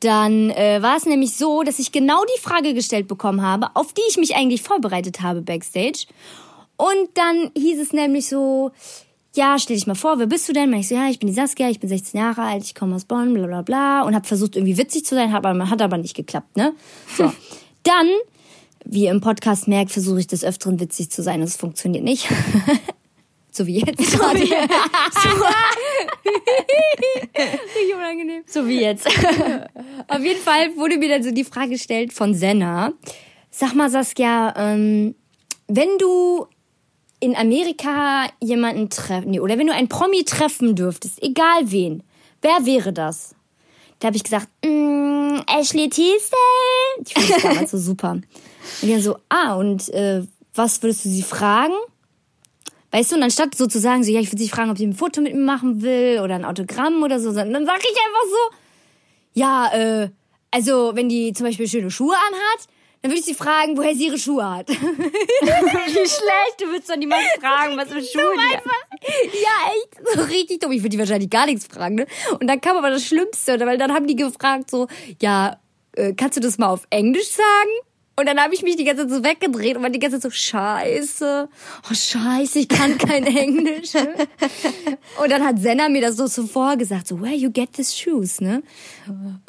[0.00, 3.92] Dann äh, war es nämlich so, dass ich genau die Frage gestellt bekommen habe, auf
[3.92, 6.06] die ich mich eigentlich vorbereitet habe backstage.
[6.76, 8.70] Und dann hieß es nämlich so,
[9.34, 10.72] ja, stell dich mal vor, wer bist du denn?
[10.72, 12.96] Und ich so, ja, ich bin die Saskia, ich bin 16 Jahre alt, ich komme
[12.96, 14.02] aus Bonn, bla bla bla.
[14.02, 16.72] Und habe versucht, irgendwie witzig zu sein, hat aber, hat aber nicht geklappt, ne?
[17.16, 17.32] So.
[17.84, 18.08] dann,
[18.84, 21.40] wie ihr im Podcast merkt, versuche ich des Öfteren witzig zu sein.
[21.40, 22.28] Das funktioniert nicht.
[23.52, 24.00] So wie jetzt.
[24.12, 25.44] So wie, so.
[27.34, 28.42] Richtig unangenehm.
[28.46, 29.08] So wie jetzt.
[30.06, 32.92] Auf jeden Fall wurde mir dann so die Frage gestellt von Senna.
[33.50, 35.16] Sag mal, Saskia, ähm,
[35.66, 36.46] wenn du
[37.20, 42.02] in Amerika jemanden treffen, nee, oder wenn du einen Promi treffen dürftest, egal wen,
[42.40, 43.34] wer wäre das?
[43.98, 46.40] Da habe ich gesagt, mm, Ashley Tisdale.
[47.04, 48.12] Ich fand das damals so super.
[48.12, 48.24] Und
[48.82, 50.22] die dann so, ah, und äh,
[50.54, 51.74] was würdest du sie fragen?
[52.90, 54.86] Weißt du, und anstatt so zu sagen, so, ja, ich würde sie fragen, ob sie
[54.86, 58.24] ein Foto mit mir machen will oder ein Autogramm oder so, dann sage ich einfach
[58.24, 58.56] so,
[59.34, 60.10] ja, äh,
[60.50, 62.66] also, wenn die zum Beispiel schöne Schuhe anhat,
[63.02, 64.68] dann würde ich sie fragen, woher sie ihre Schuhe hat.
[64.68, 68.62] Wie schlecht, du würdest doch niemand fragen, was für Schuhe die hat.
[69.32, 70.72] Ja, echt, so richtig dumm.
[70.72, 72.06] Ich würde die wahrscheinlich gar nichts fragen, ne?
[72.38, 74.86] Und dann kam aber das Schlimmste, weil dann haben die gefragt so,
[75.20, 75.58] ja,
[75.92, 77.70] äh, kannst du das mal auf Englisch sagen?
[78.20, 80.30] Und dann habe ich mich die ganze Zeit so weggedreht und war die ganze Zeit
[80.30, 81.48] so, scheiße,
[81.90, 83.94] oh scheiße, ich kann kein Englisch.
[83.94, 88.42] und dann hat Senna mir das so zuvor gesagt, so, where you get these shoes,
[88.42, 88.62] ne?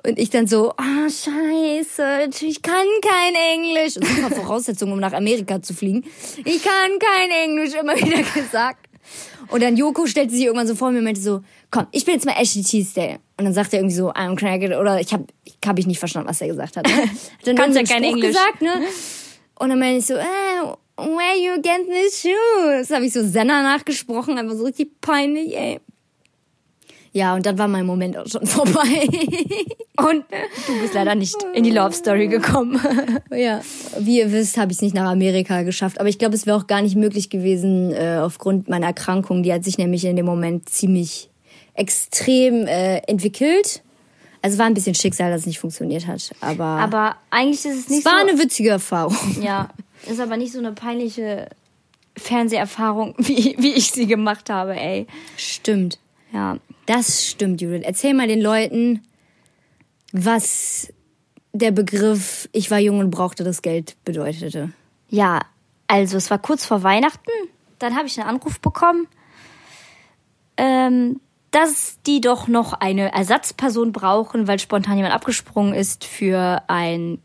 [0.07, 3.95] Und ich dann so, ah, oh, scheiße, ich kann kein Englisch.
[3.95, 6.05] Super Voraussetzung, um nach Amerika zu fliegen.
[6.45, 8.87] Ich kann kein Englisch, immer wieder gesagt.
[9.49, 12.13] Und dann Joko stellte sich irgendwann so vor mir und meinte so, komm, ich bin
[12.13, 13.19] jetzt mal Ashley Tisdale.
[13.37, 15.25] Und dann sagt er irgendwie so, I'm cracked, oder ich habe
[15.65, 16.85] hab ich nicht verstanden, was er gesagt hat.
[16.85, 16.93] Ne?
[17.01, 17.09] hat
[17.45, 18.27] dann Kannst ja kein Englisch.
[18.27, 18.73] Gesagt, ne?
[19.57, 22.91] Und dann meinte ich so, eh, where you get these shoes?
[22.91, 25.79] Habe ich so Senna nachgesprochen, einfach so richtig peinlich, ey.
[27.13, 29.07] Ja, und dann war mein Moment auch schon vorbei.
[29.97, 30.23] und
[30.67, 32.79] du bist leider nicht in die Love Story gekommen.
[33.31, 33.61] ja,
[33.99, 35.99] wie ihr wisst, habe ich es nicht nach Amerika geschafft.
[35.99, 39.43] Aber ich glaube, es wäre auch gar nicht möglich gewesen äh, aufgrund meiner Erkrankung.
[39.43, 41.30] Die hat sich nämlich in dem Moment ziemlich
[41.81, 43.81] extrem äh, entwickelt.
[44.43, 46.31] Also war ein bisschen Schicksal, dass es nicht funktioniert hat.
[46.39, 49.17] Aber, aber eigentlich ist es nicht es war so, eine witzige Erfahrung.
[49.41, 49.69] Ja,
[50.07, 51.49] ist aber nicht so eine peinliche
[52.17, 55.07] Fernseherfahrung, wie, wie ich sie gemacht habe, ey.
[55.37, 55.99] Stimmt.
[56.31, 57.81] Ja, das stimmt, Judith.
[57.83, 59.01] Erzähl mal den Leuten,
[60.11, 60.93] was
[61.53, 64.71] der Begriff Ich war jung und brauchte das Geld bedeutete.
[65.09, 65.41] Ja,
[65.87, 67.31] also es war kurz vor Weihnachten.
[67.79, 69.07] Dann habe ich einen Anruf bekommen.
[70.57, 71.19] Ähm,
[71.51, 77.19] dass die doch noch eine Ersatzperson brauchen, weil spontan jemand abgesprungen ist für ein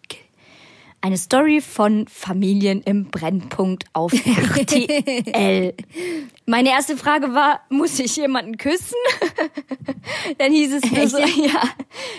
[1.07, 4.13] eine Story von Familien im Brennpunkt auf
[4.57, 5.75] RTL.
[6.47, 8.97] Meine erste Frage war, muss ich jemanden küssen?
[10.39, 11.63] dann hieß es nur so, ja.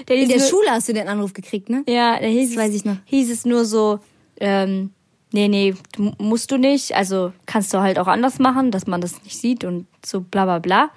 [0.10, 1.84] In der nur, Schule hast du den Anruf gekriegt, ne?
[1.86, 2.96] Ja, da hieß, das weiß ich noch.
[3.06, 4.00] hieß es nur so,
[4.40, 4.92] ähm,
[5.34, 5.76] nee, nee,
[6.18, 6.96] musst du nicht.
[6.96, 10.46] Also kannst du halt auch anders machen, dass man das nicht sieht und so bla
[10.46, 10.92] bla bla.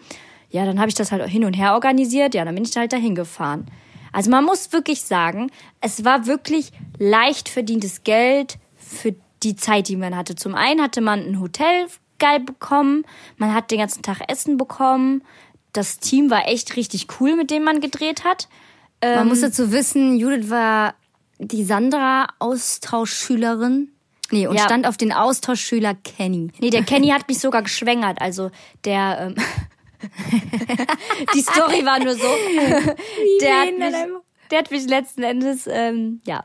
[0.50, 2.34] Ja, dann habe ich das halt hin und her organisiert.
[2.34, 3.66] Ja, dann bin ich halt dahin gefahren.
[4.12, 9.96] Also man muss wirklich sagen, es war wirklich leicht verdientes Geld für die Zeit, die
[9.96, 10.34] man hatte.
[10.34, 11.86] Zum einen hatte man ein Hotel
[12.18, 13.04] geil bekommen,
[13.38, 15.22] man hat den ganzen Tag Essen bekommen.
[15.72, 18.48] Das Team war echt richtig cool, mit dem man gedreht hat.
[19.02, 20.94] Man ähm, muss dazu wissen, Judith war
[21.38, 23.88] die Sandra-Austauschschülerin.
[24.30, 24.62] Nee, und ja.
[24.62, 26.52] stand auf den Austauschschüler Kenny.
[26.60, 28.20] Nee, der Kenny hat mich sogar geschwängert.
[28.20, 28.52] Also
[28.84, 29.34] der, ähm,
[31.34, 32.28] die Story war nur so.
[33.40, 33.94] der, hat mich,
[34.50, 36.44] der hat mich letzten Endes, ähm, ja,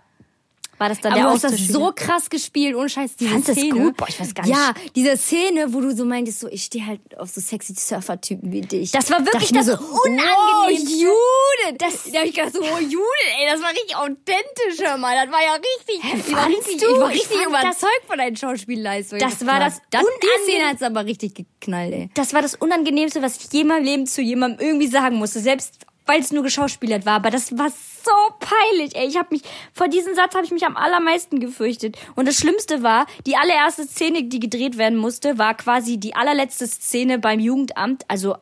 [0.78, 3.60] war das dann Aber der du hast das so krass gespielt, ohne Scheiß, diese Fandest
[3.60, 3.80] Szene.
[3.80, 3.98] gut?
[3.98, 4.56] Boah, ich weiß gar nicht.
[4.56, 8.52] Ja, diese Szene, wo du so meintest, so, ich stehe halt auf so sexy Surfer-Typen
[8.52, 8.92] wie dich.
[8.92, 10.26] Das war wirklich das so, unangenehm.
[10.66, 11.78] Oh, Jude!
[11.78, 15.16] Das, da hab ich gedacht so, oh, Jude, ey, das war richtig authentisch, hör mal.
[15.16, 16.94] Das war ja richtig, Hä, ich war richtig, du?
[16.94, 19.28] ich war richtig ich überzeugt von deinen Schauspielleistungen.
[19.28, 22.10] Das war das, das Die Szene hat's aber richtig geknallt, ey.
[22.14, 25.40] Das war das Unangenehmste, was ich je in meinem Leben zu jemandem irgendwie sagen musste.
[25.40, 29.08] Selbst weil es nur geschauspielert war, aber das war so peinlich, ey.
[29.08, 29.42] Ich habe mich
[29.74, 33.84] vor diesem Satz habe ich mich am allermeisten gefürchtet und das schlimmste war, die allererste
[33.84, 38.36] Szene, die gedreht werden musste, war quasi die allerletzte Szene beim Jugendamt, also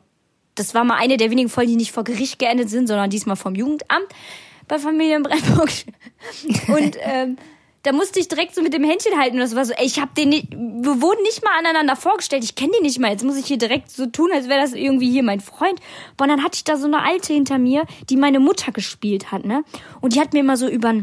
[0.56, 3.36] das war mal eine der wenigen Folgen, die nicht vor Gericht geendet sind, sondern diesmal
[3.36, 4.08] vom Jugendamt
[4.68, 5.86] bei Familienbrennpunkt.
[6.68, 7.38] Und ähm,
[7.84, 10.00] da musste ich direkt so mit dem Händchen halten und das war so, ey, ich
[10.00, 13.24] hab den nicht, wir wurden nicht mal aneinander vorgestellt, ich kenne den nicht mal, jetzt
[13.24, 15.80] muss ich hier direkt so tun, als wäre das irgendwie hier mein Freund.
[16.20, 19.46] Und dann hatte ich da so eine Alte hinter mir, die meine Mutter gespielt hat,
[19.46, 19.64] ne?
[20.00, 20.94] Und die hat mir immer so über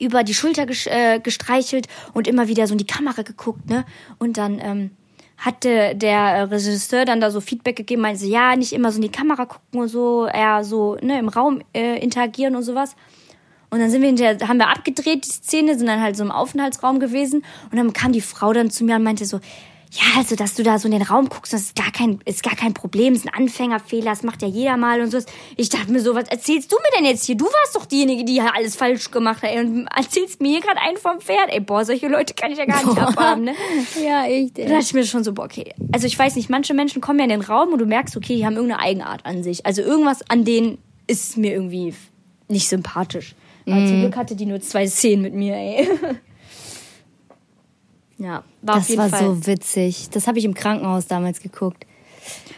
[0.00, 3.84] über die Schulter äh, gestreichelt und immer wieder so in die Kamera geguckt, ne?
[4.18, 4.90] Und dann ähm,
[5.38, 9.10] hatte der Regisseur dann da so Feedback gegeben, meinte, ja, nicht immer so in die
[9.10, 12.94] Kamera gucken und so, eher so ne, im Raum äh, interagieren und sowas.
[13.72, 16.30] Und dann sind wir hinterher, haben wir abgedreht, die Szene, sind dann halt so im
[16.30, 17.42] Aufenthaltsraum gewesen.
[17.70, 19.40] Und dann kam die Frau dann zu mir und meinte so,
[19.92, 22.42] ja, also, dass du da so in den Raum guckst, das ist gar kein, ist
[22.42, 25.18] gar kein Problem, ist ein Anfängerfehler, das macht ja jeder mal und so.
[25.56, 27.34] Ich dachte mir so, was erzählst du mir denn jetzt hier?
[27.34, 30.60] Du warst doch diejenige, die ja alles falsch gemacht hat, ey, und erzählst mir hier
[30.60, 31.48] gerade einen vom Pferd.
[31.48, 33.54] Ey, boah, solche Leute kann ich ja gar nicht abhaben, ne?
[34.04, 34.66] ja, echt, ey.
[34.66, 35.72] Da dachte ich mir schon so, boah, okay.
[35.92, 38.36] Also, ich weiß nicht, manche Menschen kommen ja in den Raum und du merkst, okay,
[38.36, 39.64] die haben irgendeine Eigenart an sich.
[39.64, 41.94] Also, irgendwas an denen ist mir irgendwie
[42.48, 43.34] nicht sympathisch.
[43.66, 43.86] Aber mm.
[43.86, 45.88] zum Glück hatte die nur zwei Szenen mit mir, ey.
[48.18, 49.20] Ja, war das auf jeden war Fall.
[49.20, 50.10] so witzig.
[50.10, 51.86] Das habe ich im Krankenhaus damals geguckt.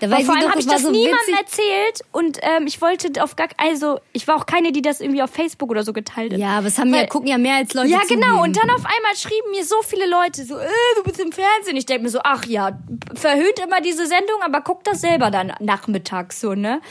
[0.01, 3.35] Da war vor allem habe ich das, so niemandem erzählt und ähm, ich wollte auf
[3.37, 6.39] gar also ich war auch keine, die das irgendwie auf Facebook oder so geteilt hat.
[6.39, 7.89] Ja, aber es haben Weil, ja gucken ja mehr als Leute.
[7.89, 8.43] Ja, genau.
[8.43, 11.77] Und dann auf einmal schrieben mir so viele Leute so, äh, du bist im Fernsehen.
[11.77, 12.79] Ich denke mir so, ach ja,
[13.15, 16.83] verhöhnt immer diese Sendung, aber guck das selber dann nachmittags so ne.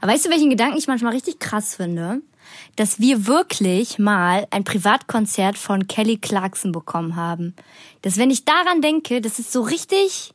[0.00, 2.22] Aber weißt du, welchen Gedanken ich manchmal richtig krass finde?
[2.76, 7.54] dass wir wirklich mal ein Privatkonzert von Kelly Clarkson bekommen haben.
[8.02, 10.32] Dass wenn ich daran denke, das ist so richtig,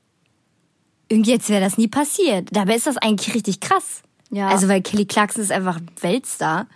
[1.07, 2.49] irgendwie jetzt wäre das nie passiert.
[2.51, 4.01] Dabei ist das eigentlich richtig krass.
[4.29, 4.47] Ja.
[4.47, 6.67] Also weil Kelly Clarkson ist einfach Weltstar.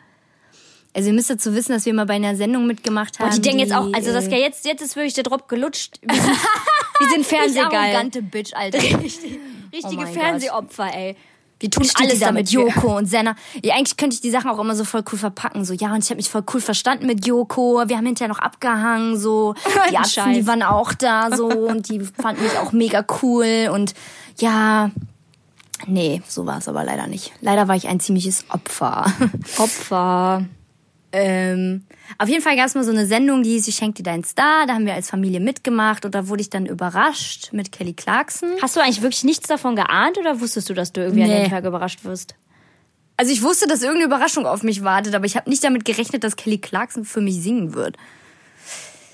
[0.93, 3.27] Also ihr müsst dazu wissen, dass wir mal bei einer Sendung mitgemacht haben.
[3.27, 5.99] Und die denken jetzt auch, also das äh, jetzt, jetzt ist wirklich der Drop gelutscht.
[6.01, 6.31] Wir sind,
[6.99, 7.73] wir sind Fernsehgeil.
[7.73, 8.81] arrogante Bitch, Alter.
[8.81, 9.39] Richtig,
[9.73, 11.17] richtige oh Fernsehopfer, ey.
[11.59, 13.35] Wir tun alles damit, Joko und Senna.
[13.63, 15.63] Ja, eigentlich könnte ich die Sachen auch immer so voll cool verpacken.
[15.63, 17.81] So, ja, und ich habe mich voll cool verstanden mit Joko.
[17.87, 19.55] Wir haben hinterher noch abgehangen, so.
[19.89, 21.47] Die Atzen, die waren auch da, so.
[21.47, 23.69] Und die fanden mich auch mega cool.
[23.73, 23.93] Und
[24.37, 24.91] ja,
[25.87, 27.31] nee, so war es aber leider nicht.
[27.41, 29.05] Leider war ich ein ziemliches Opfer.
[29.57, 30.45] Opfer.
[31.11, 31.85] Ähm,
[32.17, 34.23] auf jeden Fall gab es mal so eine Sendung, die hieß Ich schenke dir deinen
[34.23, 34.65] Star.
[34.67, 38.49] Da haben wir als Familie mitgemacht und da wurde ich dann überrascht mit Kelly Clarkson.
[38.61, 41.35] Hast du eigentlich wirklich nichts davon geahnt oder wusstest du, dass du irgendwie nee.
[41.35, 42.35] an dem Tag überrascht wirst?
[43.17, 46.23] Also ich wusste, dass irgendeine Überraschung auf mich wartet, aber ich habe nicht damit gerechnet,
[46.23, 47.97] dass Kelly Clarkson für mich singen wird.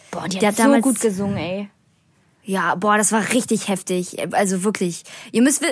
[0.10, 1.70] Boah, die, die hat, hat so gut gesungen, ey.
[2.44, 4.18] Ja, boah, das war richtig heftig.
[4.34, 5.04] Also wirklich.
[5.32, 5.68] Ihr müsst äh,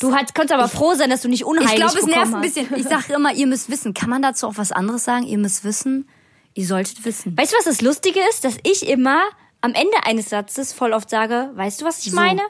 [0.00, 2.34] Du halt, könntest aber ich, froh sein, dass du nicht unheilig Ich glaube, es nervt
[2.34, 2.74] ein bisschen.
[2.76, 3.92] Ich sage immer, ihr müsst wissen.
[3.92, 5.26] Kann man dazu auch was anderes sagen?
[5.26, 6.08] Ihr müsst wissen.
[6.54, 7.36] Ihr solltet wissen.
[7.36, 8.44] Weißt du, was das Lustige ist?
[8.44, 9.20] Dass ich immer
[9.60, 12.16] am Ende eines Satzes voll oft sage, weißt du, was ich so.
[12.16, 12.42] meine?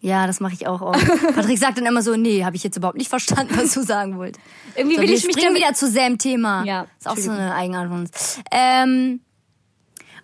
[0.00, 1.06] Ja, das mache ich auch oft.
[1.34, 4.16] Patrick sagt dann immer so, nee, habe ich jetzt überhaupt nicht verstanden, was du sagen
[4.16, 4.44] wolltest.
[4.74, 6.64] Irgendwie so, will ich mich dann wieder zu selben Thema.
[6.64, 6.86] Ja.
[6.98, 8.40] Ist auch so eine Eigenart von uns.
[8.50, 9.20] Ähm,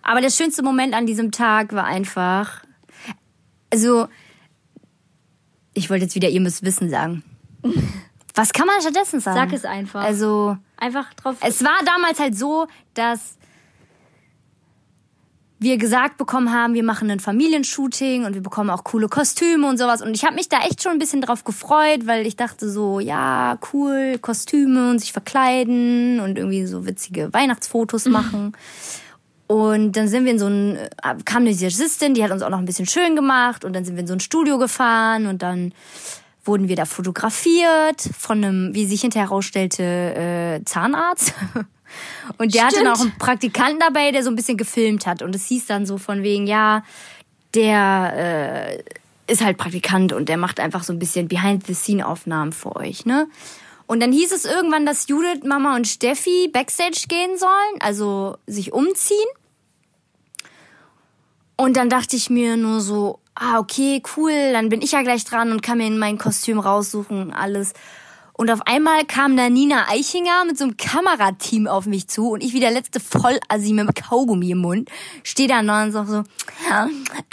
[0.01, 2.63] aber der schönste Moment an diesem Tag war einfach,
[3.71, 4.07] also,
[5.73, 7.23] ich wollte jetzt wieder, ihr müsst Wissen sagen.
[8.33, 9.37] Was kann man stattdessen sagen?
[9.37, 10.03] Sag es einfach.
[10.03, 11.37] Also, einfach drauf.
[11.41, 13.37] Es war damals halt so, dass
[15.59, 19.77] wir gesagt bekommen haben, wir machen ein Familienshooting und wir bekommen auch coole Kostüme und
[19.77, 20.01] sowas.
[20.01, 22.99] Und ich habe mich da echt schon ein bisschen drauf gefreut, weil ich dachte so,
[22.99, 28.53] ja, cool, Kostüme und sich verkleiden und irgendwie so witzige Weihnachtsfotos machen.
[29.47, 32.49] Und dann sind wir in so ein, äh, kam eine Visagistin, die hat uns auch
[32.49, 35.41] noch ein bisschen schön gemacht und dann sind wir in so ein Studio gefahren und
[35.41, 35.73] dann
[36.47, 41.33] wurden wir da fotografiert von einem, wie sich hinterher herausstellte, äh, Zahnarzt.
[42.37, 42.75] Und der Stimmt.
[42.75, 45.21] hatte noch einen Praktikanten dabei, der so ein bisschen gefilmt hat.
[45.21, 46.83] Und es hieß dann so von wegen, ja,
[47.53, 48.79] der
[49.27, 53.27] äh, ist halt Praktikant und der macht einfach so ein bisschen Behind-the-Scene-Aufnahmen für euch, ne?
[53.85, 58.73] Und dann hieß es irgendwann, dass Judith, Mama und Steffi backstage gehen sollen, also sich
[58.73, 59.17] umziehen.
[61.55, 65.23] Und dann dachte ich mir nur so, ah, okay, cool, dann bin ich ja gleich
[65.25, 67.73] dran und kann mir mein Kostüm raussuchen und alles.
[68.33, 72.43] Und auf einmal kam da Nina Eichinger mit so einem Kamerateam auf mich zu und
[72.43, 74.91] ich wie der letzte Vollassi mit Kaugummi im Mund
[75.23, 76.23] stehe da noch und sag so,
[76.69, 76.87] ja,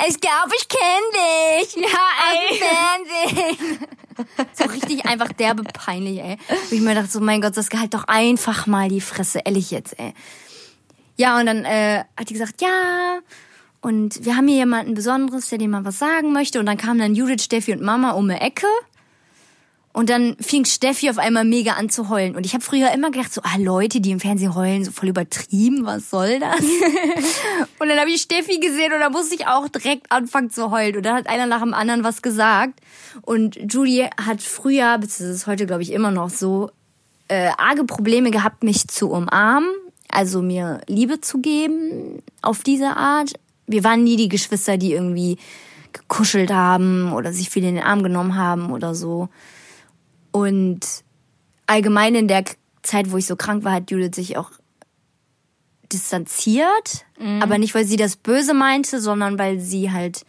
[0.08, 1.76] ich glaube, ich kenne dich.
[1.76, 3.86] Ja, aus dem Fernsehen.
[4.54, 6.38] so richtig einfach derbe peinlich, ey.
[6.70, 9.70] Wo ich mir dachte so, mein Gott, das halt doch einfach mal die Fresse, ehrlich
[9.70, 10.14] jetzt, ey.
[11.16, 13.18] Ja, und dann äh, hat die gesagt, ja,
[13.84, 16.58] und wir haben hier jemanden Besonderes, der dir mal was sagen möchte.
[16.58, 18.66] Und dann kamen dann Judith, Steffi und Mama um die Ecke.
[19.92, 22.34] Und dann fing Steffi auf einmal mega an zu heulen.
[22.34, 25.10] Und ich habe früher immer gedacht, so, ah, Leute, die im Fernsehen heulen, so voll
[25.10, 26.60] übertrieben, was soll das?
[27.78, 30.96] und dann habe ich Steffi gesehen und da musste ich auch direkt anfangen zu heulen.
[30.96, 32.80] Und dann hat einer nach dem anderen was gesagt.
[33.20, 36.70] Und Judy hat früher, bis es ist heute, glaube ich, immer noch so,
[37.28, 39.68] äh, arge Probleme gehabt, mich zu umarmen.
[40.08, 43.34] also mir Liebe zu geben auf diese Art.
[43.66, 45.38] Wir waren nie die Geschwister, die irgendwie
[45.92, 49.28] gekuschelt haben oder sich viel in den Arm genommen haben oder so.
[50.32, 50.80] Und
[51.66, 52.44] allgemein in der
[52.82, 54.50] Zeit, wo ich so krank war, hat Judith sich auch
[55.92, 57.40] distanziert, mhm.
[57.42, 60.24] aber nicht, weil sie das Böse meinte, sondern weil sie halt,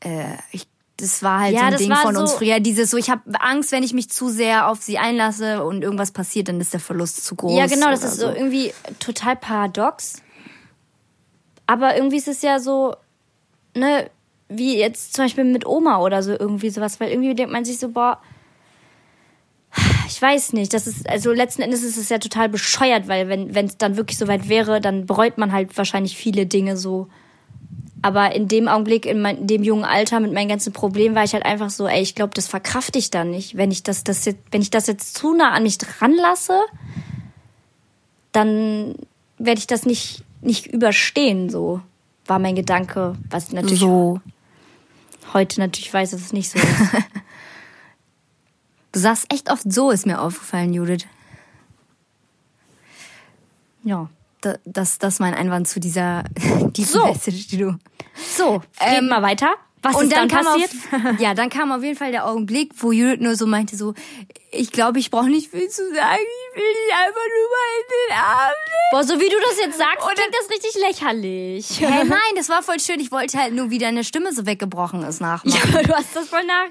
[0.00, 0.66] äh, ich,
[0.96, 2.58] das war halt ja, so ein Ding von so uns früher.
[2.58, 6.10] Dieses so, ich habe Angst, wenn ich mich zu sehr auf sie einlasse und irgendwas
[6.10, 7.56] passiert, dann ist der Verlust zu groß.
[7.56, 10.22] Ja, genau, das ist so irgendwie total paradox.
[11.68, 12.96] Aber irgendwie ist es ja so,
[13.76, 14.10] ne,
[14.48, 17.78] wie jetzt zum Beispiel mit Oma oder so irgendwie sowas, weil irgendwie denkt man sich
[17.78, 18.22] so, boah,
[20.08, 23.66] ich weiß nicht, das ist, also letzten Endes ist es ja total bescheuert, weil wenn
[23.66, 27.08] es dann wirklich so weit wäre, dann bereut man halt wahrscheinlich viele Dinge so.
[28.00, 31.24] Aber in dem Augenblick, in, mein, in dem jungen Alter mit meinen ganzen Problemen, war
[31.24, 33.58] ich halt einfach so, ey, ich glaube, das verkrafte ich dann nicht.
[33.58, 36.58] Wenn ich das, das jetzt, wenn ich das jetzt zu nah an mich dran lasse,
[38.32, 38.94] dann
[39.36, 41.80] werde ich das nicht, nicht überstehen, so
[42.26, 44.20] war mein Gedanke, was natürlich so.
[45.32, 46.66] heute natürlich weiß, dass es nicht so ist.
[48.90, 51.06] Du sagst echt oft so, ist mir aufgefallen, Judith.
[53.84, 54.08] Ja.
[54.64, 56.24] Das, das ist mein Einwand zu dieser
[56.70, 57.04] die so.
[57.04, 57.78] Message, die du.
[58.36, 59.54] So, ähm, mal weiter.
[59.88, 60.70] Was und ist dann, dann passiert?
[60.92, 63.94] Auf, ja, dann kam auf jeden Fall der Augenblick, wo Judith nur so meinte, so,
[64.50, 67.86] ich glaube, ich brauche nicht viel zu sagen, ich will dich einfach nur mal in
[67.88, 68.90] den Arm nehmen.
[68.92, 71.80] Boah, so wie du das jetzt sagst, und klingt das richtig lächerlich.
[71.88, 73.00] Hey, nein, das war voll schön.
[73.00, 75.58] Ich wollte halt nur, wie deine Stimme so weggebrochen ist nachmachen.
[75.58, 76.68] Ja, aber du hast das voll nach...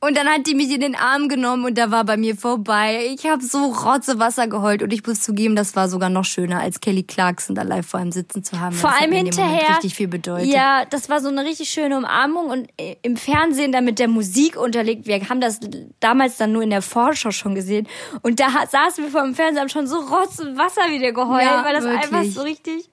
[0.00, 3.10] Und dann hat die mich in den Arm genommen und da war bei mir vorbei.
[3.16, 6.78] Ich habe so Rotzewasser geheult und ich muss zugeben, das war sogar noch schöner, als
[6.78, 8.76] Kelly Clarkson da live vor einem sitzen zu haben.
[8.76, 9.70] Vor allem hinterher.
[9.70, 10.52] richtig viel bedeutet.
[10.52, 14.06] Ja, das war so eine richtig schöne Umarmung und äh, im Fernsehen dann mit der
[14.06, 15.06] Musik unterlegt.
[15.08, 15.58] Wir haben das
[15.98, 17.88] damals dann nur in der Vorschau schon gesehen
[18.22, 21.74] und da saßen wir vor dem Fernseher haben schon so Rotzewasser wieder geheult, ja, weil
[21.74, 22.12] das wirklich.
[22.12, 22.88] einfach so richtig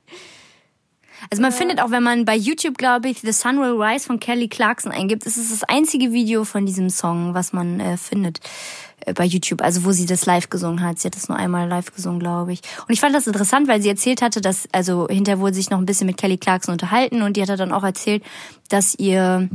[1.30, 1.58] also man ja.
[1.58, 4.92] findet auch, wenn man bei YouTube, glaube ich, The Sun Will Rise von Kelly Clarkson
[4.92, 8.40] eingibt, ist es das einzige Video von diesem Song, was man äh, findet
[9.02, 11.00] äh, bei YouTube, also wo sie das live gesungen hat.
[11.00, 12.62] Sie hat das nur einmal live gesungen, glaube ich.
[12.88, 15.80] Und ich fand das interessant, weil sie erzählt hatte, dass, also hinterher wurde sich noch
[15.80, 18.24] ein bisschen mit Kelly Clarkson unterhalten und die hat dann auch erzählt,
[18.70, 19.50] dass ihr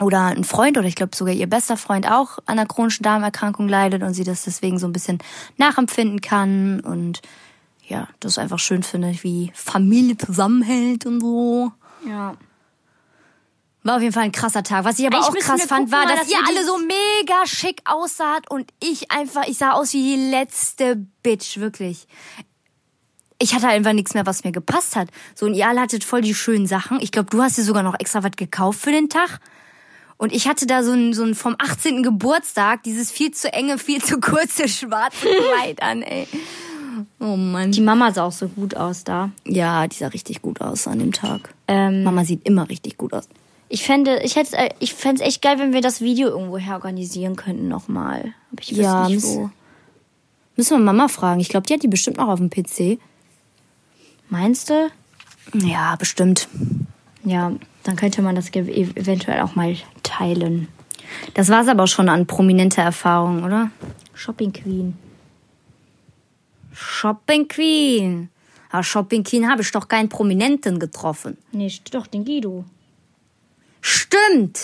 [0.00, 3.68] oder ein Freund oder ich glaube sogar ihr bester Freund auch an einer chronischen Darmerkrankung
[3.68, 5.18] leidet und sie das deswegen so ein bisschen
[5.58, 7.20] nachempfinden kann und
[7.90, 11.72] ja, das einfach schön finde, wie Familie zusammenhält und so.
[12.08, 12.36] Ja.
[13.82, 14.84] War auf jeden Fall ein krasser Tag.
[14.84, 17.80] Was ich aber ich auch krass fand, war, dass, dass ihr alle so mega schick
[17.86, 22.06] aussaht und ich einfach, ich sah aus wie die letzte Bitch, wirklich.
[23.40, 25.08] Ich hatte einfach nichts mehr, was mir gepasst hat.
[25.34, 27.00] So, und ihr alle hattet voll die schönen Sachen.
[27.00, 29.40] Ich glaube, du hast dir sogar noch extra was gekauft für den Tag.
[30.16, 32.02] Und ich hatte da so ein, so ein vom 18.
[32.02, 35.26] Geburtstag dieses viel zu enge, viel zu kurze schwarze
[35.56, 36.28] Kleid an, ey.
[37.18, 37.72] Oh Mann.
[37.72, 39.30] Die Mama sah auch so gut aus da.
[39.46, 41.54] Ja, die sah richtig gut aus an dem Tag.
[41.68, 43.28] Ähm, Mama sieht immer richtig gut aus.
[43.68, 46.58] Ich fände, ich hätte, äh, ich fände es echt geil, wenn wir das Video irgendwo
[46.58, 48.34] herorganisieren könnten nochmal.
[48.52, 49.50] Aber ich ja, nicht wo.
[50.56, 51.40] Müssen wir Mama fragen.
[51.40, 52.98] Ich glaube, die hat die bestimmt noch auf dem PC.
[54.28, 54.90] Meinst du?
[55.54, 56.48] Ja, bestimmt.
[57.24, 57.52] Ja,
[57.84, 60.68] dann könnte man das eventuell auch mal teilen.
[61.34, 63.70] Das war es aber schon an prominenter Erfahrung, oder?
[64.14, 64.96] Shopping Queen.
[66.72, 68.28] Shopping Queen.
[68.70, 71.36] Aber Shopping Queen habe ich doch keinen Prominenten getroffen.
[71.52, 72.64] Nicht, doch, den Guido.
[73.80, 74.60] Stimmt.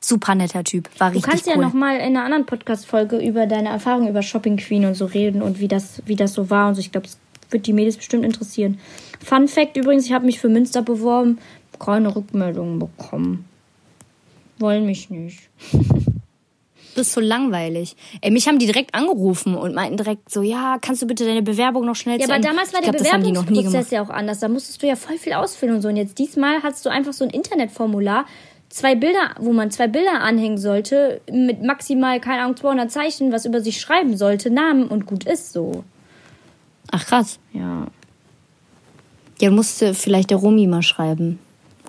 [0.00, 0.88] Super netter Typ.
[0.98, 1.54] War richtig Du kannst cool.
[1.54, 5.06] ja noch mal in einer anderen Podcast-Folge über deine Erfahrungen über Shopping Queen und so
[5.06, 6.80] reden und wie das, wie das so war und so.
[6.80, 7.18] Ich glaube, es
[7.50, 8.78] wird die Mädels bestimmt interessieren.
[9.24, 11.38] Fun Fact übrigens, ich habe mich für Münster beworben,
[11.80, 13.44] keine Rückmeldungen bekommen.
[14.58, 15.48] Wollen mich nicht.
[16.94, 17.96] bist so langweilig.
[18.20, 21.42] Ey, mich haben die direkt angerufen und meinten direkt so, ja, kannst du bitte deine
[21.42, 24.40] Bewerbung noch schnell Ja, aber damals war der glaub, Bewerbungsprozess ja auch anders.
[24.40, 25.88] Da musstest du ja voll viel ausfüllen und so.
[25.88, 28.26] Und jetzt diesmal hast du einfach so ein Internetformular,
[28.68, 33.44] zwei Bilder, wo man zwei Bilder anhängen sollte, mit maximal, keine Ahnung, 200 Zeichen, was
[33.44, 35.84] über sich schreiben sollte, Namen und gut ist so.
[36.90, 37.38] Ach krass.
[37.52, 37.86] Ja.
[39.40, 41.38] Ja, musste vielleicht der Romi mal schreiben.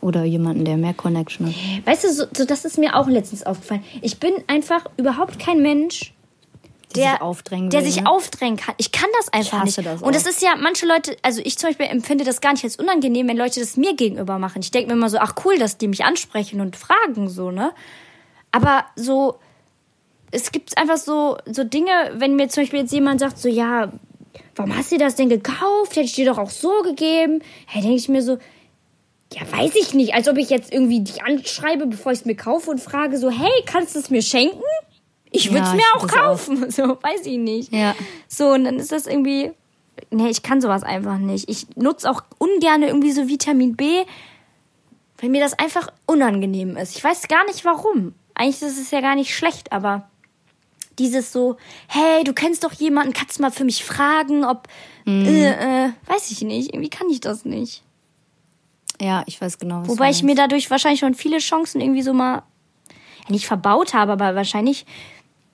[0.02, 1.56] Oder jemanden, der mehr Connection hat.
[1.86, 3.84] Weißt du, so, so, das ist mir auch letztens aufgefallen.
[4.02, 6.14] Ich bin einfach überhaupt kein Mensch,
[6.96, 8.10] der, sich aufdrängen, der will, sich ne?
[8.10, 8.74] aufdrängen kann.
[8.78, 9.78] Ich kann das einfach nicht.
[9.78, 12.64] Das und es ist ja, manche Leute, also ich zum Beispiel empfinde das gar nicht
[12.64, 14.62] als unangenehm, wenn Leute das mir gegenüber machen.
[14.62, 17.72] Ich denke mir immer so, ach cool, dass die mich ansprechen und fragen, so, ne?
[18.52, 19.36] Aber so,
[20.32, 23.92] es gibt einfach so, so Dinge, wenn mir zum Beispiel jetzt jemand sagt, so, ja,
[24.56, 25.92] warum hast du das denn gekauft?
[25.92, 27.42] Hätte ich dir doch auch so gegeben.
[27.68, 28.38] Hey, denke ich mir so,
[29.34, 30.14] ja, weiß ich nicht.
[30.14, 33.30] Als ob ich jetzt irgendwie dich anschreibe, bevor ich es mir kaufe und frage so,
[33.30, 34.62] hey, kannst du es mir schenken?
[35.32, 36.64] Ich würde es ja, mir auch kaufen.
[36.64, 36.70] Auch.
[36.72, 37.72] So, weiß ich nicht.
[37.72, 37.96] Ja.
[38.28, 39.52] So, und dann ist das irgendwie,
[40.10, 41.48] nee, ich kann sowas einfach nicht.
[41.50, 44.04] Ich nutze auch ungern irgendwie so Vitamin B,
[45.20, 46.96] weil mir das einfach unangenehm ist.
[46.98, 48.14] Ich weiß gar nicht warum.
[48.34, 50.10] Eigentlich ist es ja gar nicht schlecht, aber
[50.98, 51.58] dieses so,
[51.88, 54.68] hey, du kennst doch jemanden, kannst du mal für mich fragen, ob,
[55.06, 55.26] Mhm.
[55.26, 57.84] äh, äh, weiß ich nicht, irgendwie kann ich das nicht.
[59.02, 62.14] Ja, ich weiß genau, was Wobei ich mir dadurch wahrscheinlich schon viele Chancen irgendwie so
[62.14, 64.86] mal, ja, nicht verbaut habe, aber wahrscheinlich,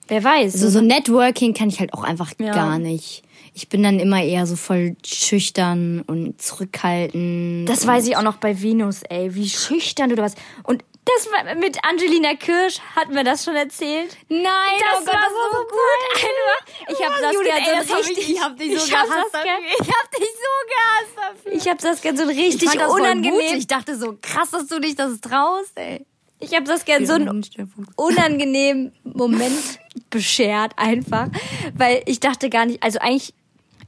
[0.08, 0.54] wer weiß.
[0.56, 2.54] Also so Networking kann ich halt auch einfach Ja.
[2.54, 3.24] gar nicht.
[3.54, 7.70] Ich bin dann immer eher so voll schüchtern und zurückhaltend.
[7.70, 9.34] Das weiß ich auch noch bei Venus, ey.
[9.34, 10.38] Wie schüchtern du warst.
[10.64, 14.18] Und das war mit Angelina Kirsch, hatten wir das schon erzählt?
[14.28, 14.44] Nein,
[14.80, 16.90] Das oh Gott, war das so war so gut einfach.
[16.90, 18.18] Ich hab Oh, Saskia Judith, ey, so das hab richtig...
[18.18, 19.72] Ich, ich hab dich so ich hab gehasst Saskia, dafür.
[19.80, 21.54] Ich hab dich so gehasst dafür.
[21.54, 23.58] ich hab Saskia so ein richtig Ich das unangenehm...
[23.58, 26.06] Ich dachte so, krass, dass du dich das traust, ey.
[26.40, 27.46] Ich hab Saskia so einen
[27.96, 29.80] unangenehmen Moment
[30.10, 31.28] beschert einfach,
[31.76, 33.34] weil ich dachte gar nicht, also eigentlich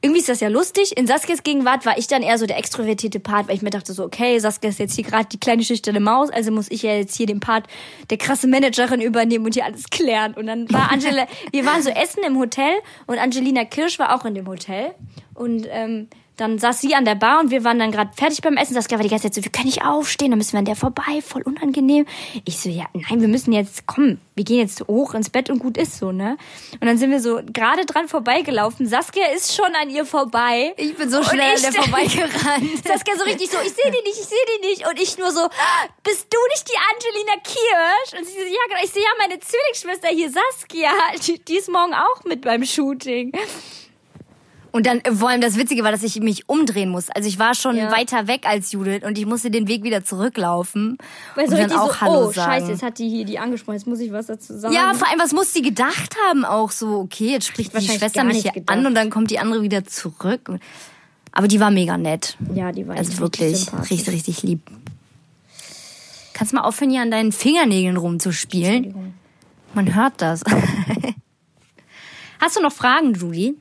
[0.02, 0.98] irgendwie ist das ja lustig.
[0.98, 3.94] In Saskias Gegenwart war ich dann eher so der extrovertierte Part, weil ich mir dachte
[3.94, 6.94] so, okay, Saskia ist jetzt hier gerade die kleine schüchterne Maus, also muss ich ja
[6.94, 7.66] jetzt hier den Part
[8.10, 10.34] der krasse Managerin übernehmen und hier alles klären.
[10.34, 12.74] Und dann war Angela, wir waren so essen im Hotel
[13.08, 14.94] und Angelina Kirsch war auch in dem Hotel
[15.34, 18.58] und ähm, dann saß sie an der Bar und wir waren dann gerade fertig beim
[18.58, 18.76] Essen.
[18.76, 20.76] Saskia war die ganze Zeit so, wir können nicht aufstehen, dann müssen wir an der
[20.76, 22.06] vorbei, voll unangenehm.
[22.46, 25.60] Ich so, ja, nein, wir müssen jetzt, komm, wir gehen jetzt hoch ins Bett und
[25.60, 26.38] gut ist so, ne?
[26.80, 28.86] Und dann sind wir so gerade dran vorbeigelaufen.
[28.86, 30.74] Saskia ist schon an ihr vorbei.
[30.78, 32.84] Ich bin so schnell an der vorbeigerannt.
[32.88, 34.88] Saskia so richtig so, ich sehe die nicht, ich sehe die nicht.
[34.88, 35.50] Und ich nur so,
[36.04, 38.20] bist du nicht die Angelina Kirsch?
[38.20, 38.84] Und sie so, ja, genau.
[38.84, 40.92] Ich sehe ja meine Zwillingsschwester hier, Saskia.
[41.26, 43.32] Die, die ist morgen auch mit beim Shooting.
[44.78, 47.10] Und dann, äh, vor allem das Witzige war, dass ich mich umdrehen muss.
[47.10, 47.92] Also ich war schon Ja.
[47.92, 51.00] weiter weg als Judith und ich musste den Weg wieder zurücklaufen.
[51.34, 52.52] Weil und so dann richtig auch so, Hallo oh, sagen.
[52.52, 54.76] scheiße, jetzt hat die hier die angesprochen, jetzt muss ich was dazu sagen.
[54.76, 58.24] Ja, vor allem, was muss sie gedacht haben auch so, okay, jetzt spricht die Schwester
[58.24, 58.78] mich hier gedacht.
[58.78, 60.52] an und dann kommt die andere wieder zurück.
[61.32, 62.38] Aber die war mega nett.
[62.54, 64.62] ja die war Also wirklich richtig, richtig lieb.
[66.34, 68.76] Kannst du mal aufhören, hier an deinen Fingernägeln rumzuspielen?
[68.76, 69.14] Entschuldigung.
[69.74, 70.44] Man hört das.
[72.40, 73.56] Hast du noch Fragen, Judy?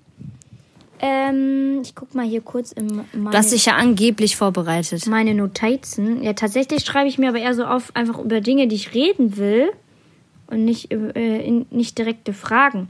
[1.00, 2.84] Ähm, ich guck mal hier kurz Du
[3.14, 5.06] meine, hast dich ja angeblich vorbereitet.
[5.06, 6.22] meine Notizen.
[6.22, 9.36] Ja, tatsächlich schreibe ich mir aber eher so auf, einfach über Dinge, die ich reden
[9.36, 9.70] will
[10.46, 12.88] und nicht, äh, in, nicht direkte Fragen.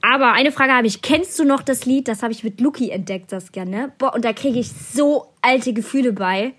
[0.00, 1.00] Aber eine Frage habe ich.
[1.00, 2.08] Kennst du noch das Lied?
[2.08, 3.92] Das habe ich mit Lucky entdeckt, Saskia, ne?
[3.98, 6.52] Boah, und da kriege ich so alte Gefühle bei.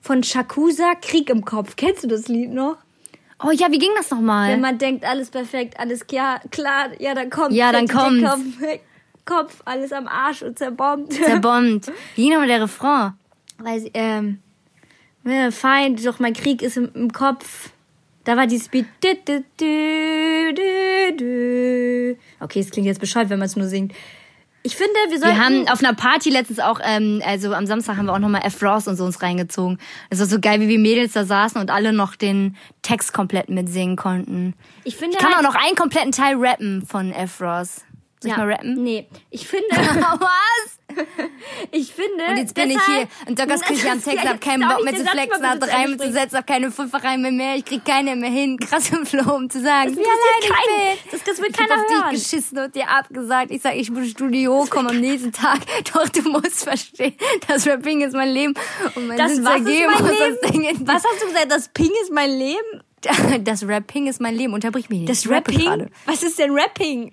[0.00, 1.76] Von Shakusa, Krieg im Kopf.
[1.76, 2.78] Kennst du das Lied noch?
[3.44, 4.52] Oh ja, wie ging das nochmal?
[4.52, 8.24] Wenn man denkt, alles perfekt, alles klar, klar, ja, dann kommt Ja, dann kommt's.
[9.24, 11.12] Kopf, alles am Arsch und zerbombt.
[11.12, 11.86] Zerbombt.
[12.16, 13.12] Wie ging nochmal der Refrain?
[13.58, 14.40] Weil sie, ähm,
[15.24, 17.70] ja, fein, doch mein Krieg ist im, im Kopf.
[18.24, 18.86] Da war dieses Beat.
[22.40, 23.92] Okay, es klingt jetzt bescheuert, wenn man es nur singt.
[24.64, 25.36] Ich finde, wir sollten.
[25.36, 28.42] Wir haben auf einer Party letztens auch, ähm, also am Samstag haben wir auch nochmal
[28.44, 28.62] F.
[28.62, 29.78] Ross und so uns reingezogen.
[30.10, 33.48] Es war so geil, wie wir Mädels da saßen und alle noch den Text komplett
[33.48, 34.54] mitsingen konnten.
[34.84, 37.40] ich finde Ich kann auch halt- noch einen kompletten Teil rappen von F.
[37.40, 37.82] Ross.
[38.20, 38.82] Soll ich ja, mal rappen?
[38.84, 40.78] Nee, ich finde, Was?
[41.70, 42.24] ich finde.
[42.30, 44.94] Und jetzt bin ich hier und Dockers krieg ich am Text, hab keinen Bock mehr
[44.94, 48.58] zu flexen, hab Reime zu setzen, hab keine Fünferreime mehr, ich krieg keine mehr hin,
[48.58, 51.10] krasse Flow, um zu sagen, Das wie allein ich bin.
[51.12, 52.10] Das- das will ich hab keiner hören.
[52.14, 53.50] dich geschissen und dir abgesagt.
[53.50, 55.60] Ich sag, ich muss Studio, komm am nächsten Tag.
[55.94, 57.14] Doch du musst verstehen,
[57.48, 58.54] das Rapping ist mein Leben
[58.94, 60.86] und mein Das Sinn was ist mein muss Leben?
[60.86, 61.50] Was hast du gesagt?
[61.50, 62.82] Das Ping ist mein Leben?
[63.44, 65.10] Das Rapping ist mein Leben, unterbrich mich nicht.
[65.10, 65.90] Das Rapping?
[66.06, 67.12] Was ist denn Rapping?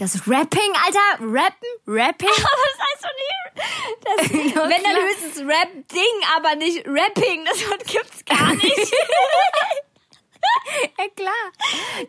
[0.00, 2.28] Das Rapping, Alter, rappen, rapping.
[2.30, 3.36] Aber das heißt doch nicht.
[4.02, 6.00] Das, wenn dann höchstens Rap-Ding,
[6.36, 7.44] aber nicht Rapping.
[7.44, 8.92] Das Wort gibt's gar nicht.
[10.98, 11.32] Ja klar.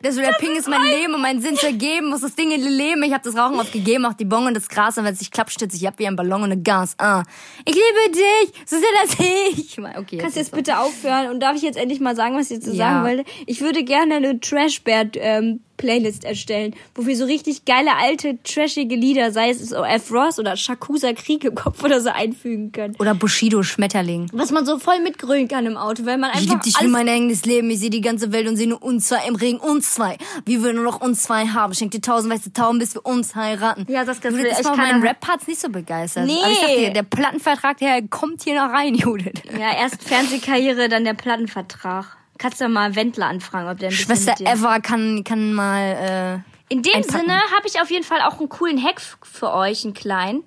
[0.02, 3.04] Das Rapping ist mein Leben und mein Sinn zu ergeben, muss das Ding in Leben.
[3.04, 5.32] Ich habe das Rauchen aufgegeben, auch die Bon und das Gras und wenn es sich
[5.32, 6.96] klappt, stütze ich ab wie ein Ballon und eine Gas.
[6.98, 7.24] Ah.
[7.66, 9.78] Ich liebe dich, so sehr das ich.
[9.80, 12.62] Okay, Kannst jetzt jetzt bitte aufhören und darf ich jetzt endlich mal sagen, was ich
[12.62, 13.04] zu Ja.
[13.04, 13.32] sagen wollte?
[13.48, 18.96] Ich würde gerne eine Trashbad ähm, Playlist erstellen, wo wir so richtig geile alte trashige
[18.96, 20.12] Lieder, sei es F.
[20.12, 22.96] Ross oder Shakusa Krieg im Kopf oder so einfügen können.
[23.00, 24.30] Oder Bushido Schmetterling.
[24.32, 26.92] Was man so voll mitgrölen kann im Auto, weil man einfach Ich liebe dich alles
[26.92, 27.70] mein eigenes Leben.
[27.72, 29.58] Ich sehe die ganze Welt und sehe nur uns zwei im Regen.
[29.60, 30.18] Uns zwei.
[30.46, 31.74] Wie wir nur noch uns zwei haben.
[31.74, 33.86] Schenk dir tausend weiße Tauben, bis wir uns heiraten.
[33.90, 35.04] Ja, das- echt von keiner meinen.
[35.04, 36.28] Rap-Parts nicht so begeistert.
[36.28, 36.34] Nee.
[36.44, 39.42] Aber ich dir, der Plattenvertrag, der kommt hier noch rein, Judith.
[39.60, 42.18] Ja, erst Fernsehkarriere, dann der Plattenvertrag.
[42.42, 46.82] Kannst du mal Wendler anfragen, ob der ein bisschen Schwester Eva kann, kann mal, In
[46.82, 47.20] dem einpacken.
[47.20, 50.44] Sinne habe ich auf jeden Fall auch einen coolen Hack für euch, einen kleinen.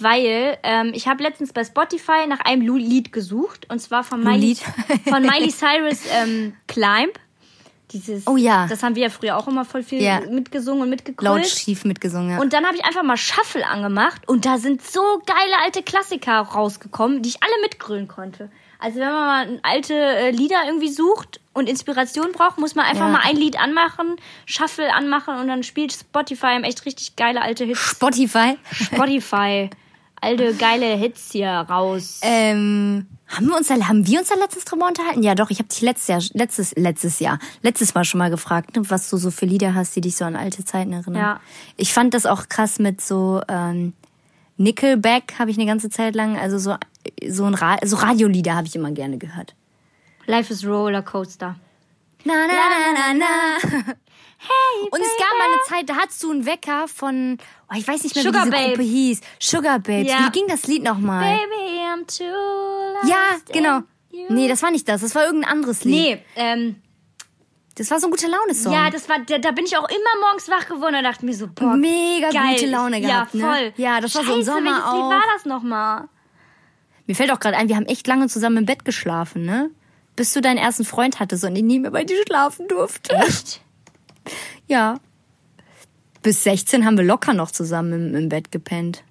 [0.00, 3.66] Weil ähm, ich habe letztens bei Spotify nach einem Lied gesucht.
[3.70, 4.56] Und zwar von Miley,
[5.08, 7.18] von Miley Cyrus ähm, Climb.
[7.90, 8.66] Dieses, Oh ja.
[8.68, 10.20] Das haben wir ja früher auch immer voll viel Ja.
[10.20, 11.42] mitgesungen und mitgegrölt.
[11.42, 12.38] Laut schief mitgesungen, ja.
[12.38, 16.40] Und dann habe ich einfach mal Shuffle angemacht und da sind so geile alte Klassiker
[16.42, 18.50] rausgekommen, die ich alle mitgrölen konnte.
[18.80, 19.14] Also wenn man
[19.54, 23.12] mal alte äh, Lieder irgendwie sucht und Inspiration braucht, muss man einfach Ja.
[23.12, 24.16] mal ein Lied anmachen,
[24.46, 27.80] Shuffle anmachen und dann spielt Spotify einem echt richtig geile alte Hits.
[27.80, 28.56] Spotify.
[28.70, 29.70] Spotify.
[30.20, 32.20] alte geile Hits hier raus.
[32.22, 35.22] Ähm, haben wir uns da, haben wir uns da letztens drüber unterhalten?
[35.22, 38.74] Ja, doch, ich habe dich letztes Jahr, letztes, letztes Jahr, letztes Mal schon mal gefragt,
[38.76, 41.14] ne, was du so für Lieder hast, die dich so an alte Zeiten erinnern.
[41.20, 41.40] Ja.
[41.76, 43.92] Ich fand das auch krass mit so, ähm,
[44.58, 46.76] Nickelback habe ich eine ganze Zeit lang, also so,
[47.26, 49.54] so ein Ra so Radiolieder habe ich immer gerne gehört.
[50.26, 51.56] Life is Rollercoaster.
[52.24, 53.94] Na, na, na, na, na.
[54.40, 57.38] Hey, Und es gab mal eine Zeit, da hattest du einen Wecker von,
[57.72, 58.76] oh, ich weiß nicht mehr, Sugar wie diese Babes.
[58.76, 59.20] Gruppe hieß.
[59.40, 60.12] Sugar Babes.
[60.12, 60.26] Ja.
[60.26, 61.36] Wie ging das Lied nochmal?
[61.36, 62.24] Baby, I'm too
[62.94, 63.80] lost Ja, genau.
[64.28, 65.00] Nee, das war nicht das.
[65.00, 65.92] Das war irgendein anderes Lied.
[65.92, 66.76] Nee, ähm,
[67.78, 68.72] Das war so ein gute Laune-Song.
[68.72, 71.34] ja, das war, da, da bin ich auch immer morgens wach geworden und dachte mir
[71.34, 72.54] so, boah, Mega geil.
[72.56, 73.46] gute Laune gehabt, Ja, ne?
[73.54, 73.72] voll.
[73.76, 75.10] Ja, das war so im Scheiße, Sommer welches Lied auch.
[75.10, 76.08] war das nochmal?
[77.06, 79.70] Mir fällt auch gerade ein, wir haben echt lange zusammen im Bett geschlafen, ne?
[80.16, 83.14] Bis du deinen ersten Freund hattest und ich nie mehr bei dir schlafen durfte.
[83.14, 83.60] Echt?
[84.66, 84.96] Ja.
[86.22, 89.02] Bis 16 haben wir locker noch zusammen im, im Bett gepennt.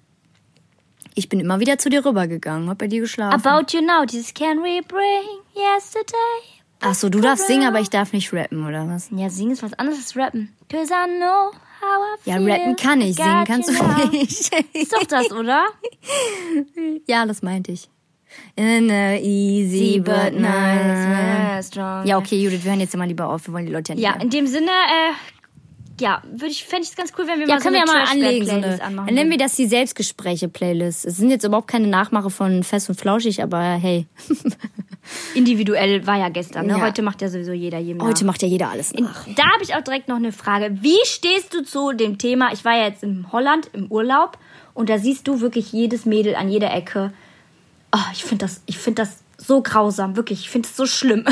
[1.14, 3.34] Ich bin immer wieder zu dir rübergegangen, hab bei dir geschlafen.
[3.44, 6.57] About you now, dieses Can we bring yesterday?
[6.80, 9.08] Ach so, du darfst singen, aber ich darf nicht rappen, oder was?
[9.10, 10.54] Ja, singen ist was anderes als rappen.
[10.70, 11.50] Cause I know
[11.80, 12.50] how I Ja, feel.
[12.50, 14.06] rappen kann ich, singen kannst you du now.
[14.12, 14.52] nicht.
[14.74, 15.66] Ist doch das, oder?
[17.08, 17.88] ja, das meinte ich.
[18.56, 21.66] In a easy but nice.
[21.68, 22.06] strong.
[22.06, 23.46] Ja, okay, Judith, wir hören jetzt mal lieber auf.
[23.48, 24.20] Wir wollen die Leute ja nicht Ja, mehr.
[24.22, 25.12] in dem Sinne, äh,
[26.00, 27.86] ja, würde ich, fände ich es ganz cool, wenn wir Ja, mal so können eine
[27.86, 28.46] wir ja mal anlegen.
[28.46, 29.06] So eine, anmachen.
[29.06, 31.04] dann nennen wir das die Selbstgespräche-Playlist.
[31.04, 34.06] Es sind jetzt überhaupt keine Nachmache von Fest und Flauschig, aber hey,
[35.34, 36.72] Individuell war ja gestern, ne?
[36.74, 36.80] Ja.
[36.80, 39.26] Heute macht ja sowieso jeder jedem heute macht ja jeder alles nach.
[39.34, 40.76] Da habe ich auch direkt noch eine Frage.
[40.82, 42.52] Wie stehst du zu dem Thema?
[42.52, 44.38] Ich war ja jetzt in Holland im Urlaub
[44.74, 47.12] und da siehst du wirklich jedes Mädel an jeder Ecke.
[47.94, 50.40] Oh, ich finde das, ich finde das so grausam, wirklich.
[50.40, 51.24] Ich finde es so schlimm.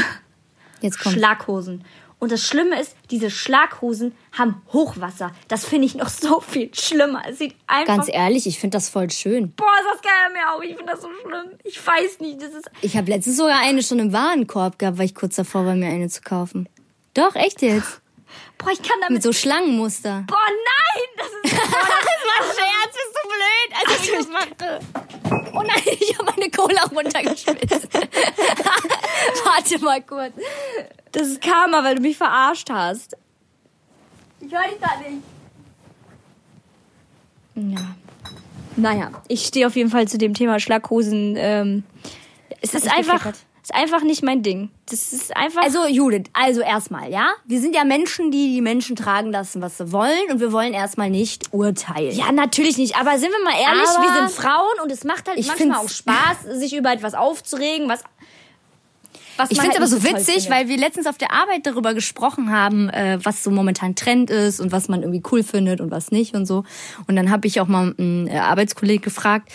[0.81, 1.17] Jetzt kommt.
[1.17, 1.85] Schlaghosen.
[2.19, 5.33] Und das Schlimme ist, diese Schlaghosen haben Hochwasser.
[5.49, 7.23] Das finde ich noch so viel schlimmer.
[7.29, 7.97] Es sieht einfach.
[7.97, 9.53] Ganz ehrlich, ich finde das voll schön.
[9.53, 10.63] Boah, das geil mir auch.
[10.63, 11.59] Ich finde das so schlimm.
[11.63, 12.71] Ich weiß nicht, das ist.
[12.81, 15.89] Ich habe letztens sogar eine schon im Warenkorb gehabt, weil ich kurz davor war, mir
[15.89, 16.69] eine zu kaufen.
[17.13, 18.01] Doch, echt jetzt.
[18.59, 19.17] Boah, ich kann damit.
[19.17, 20.25] Mit so Schlangenmuster.
[20.27, 21.09] Boah, nein!
[21.19, 21.57] Das ist.
[21.71, 22.97] Boah, das ist Scherz,
[23.73, 24.81] als ich das machte.
[25.53, 27.89] Oh nein, ich habe meine Cola runtergeschmissen.
[29.45, 30.33] Warte mal kurz.
[31.13, 33.17] Das ist Karma, weil du mich verarscht hast.
[34.41, 35.23] Ich höre dich da nicht.
[37.75, 37.97] Ja.
[38.77, 41.35] Naja, ich stehe auf jeden Fall zu dem Thema Schlaghosen.
[41.39, 41.85] Ähm,
[42.61, 43.46] es ist einfach, geflattert.
[43.69, 44.71] Ist einfach nicht mein Ding.
[44.89, 45.61] Das ist einfach.
[45.63, 47.31] Also Judith, also erstmal, ja?
[47.47, 50.73] Wir sind ja Menschen, die die Menschen tragen lassen, was sie wollen und wir wollen
[50.73, 52.17] erstmal nicht urteilen.
[52.17, 52.97] ja, natürlich nicht.
[52.97, 55.79] Aber sind wir mal ehrlich, Aber- wir sind Frauen und es macht halt Ich manchmal
[55.85, 58.05] auch Spaß, sich über etwas aufzuregen, was.
[59.37, 60.51] was Ich finde es halt aber so witzig, findet.
[60.51, 64.61] weil wir letztens auf der Arbeit darüber gesprochen haben, äh, was so momentan Trend ist
[64.61, 66.63] und was man irgendwie cool findet und was nicht und so.
[67.09, 69.51] Und dann habe ich auch mal einen äh, Arbeitskollegen gefragt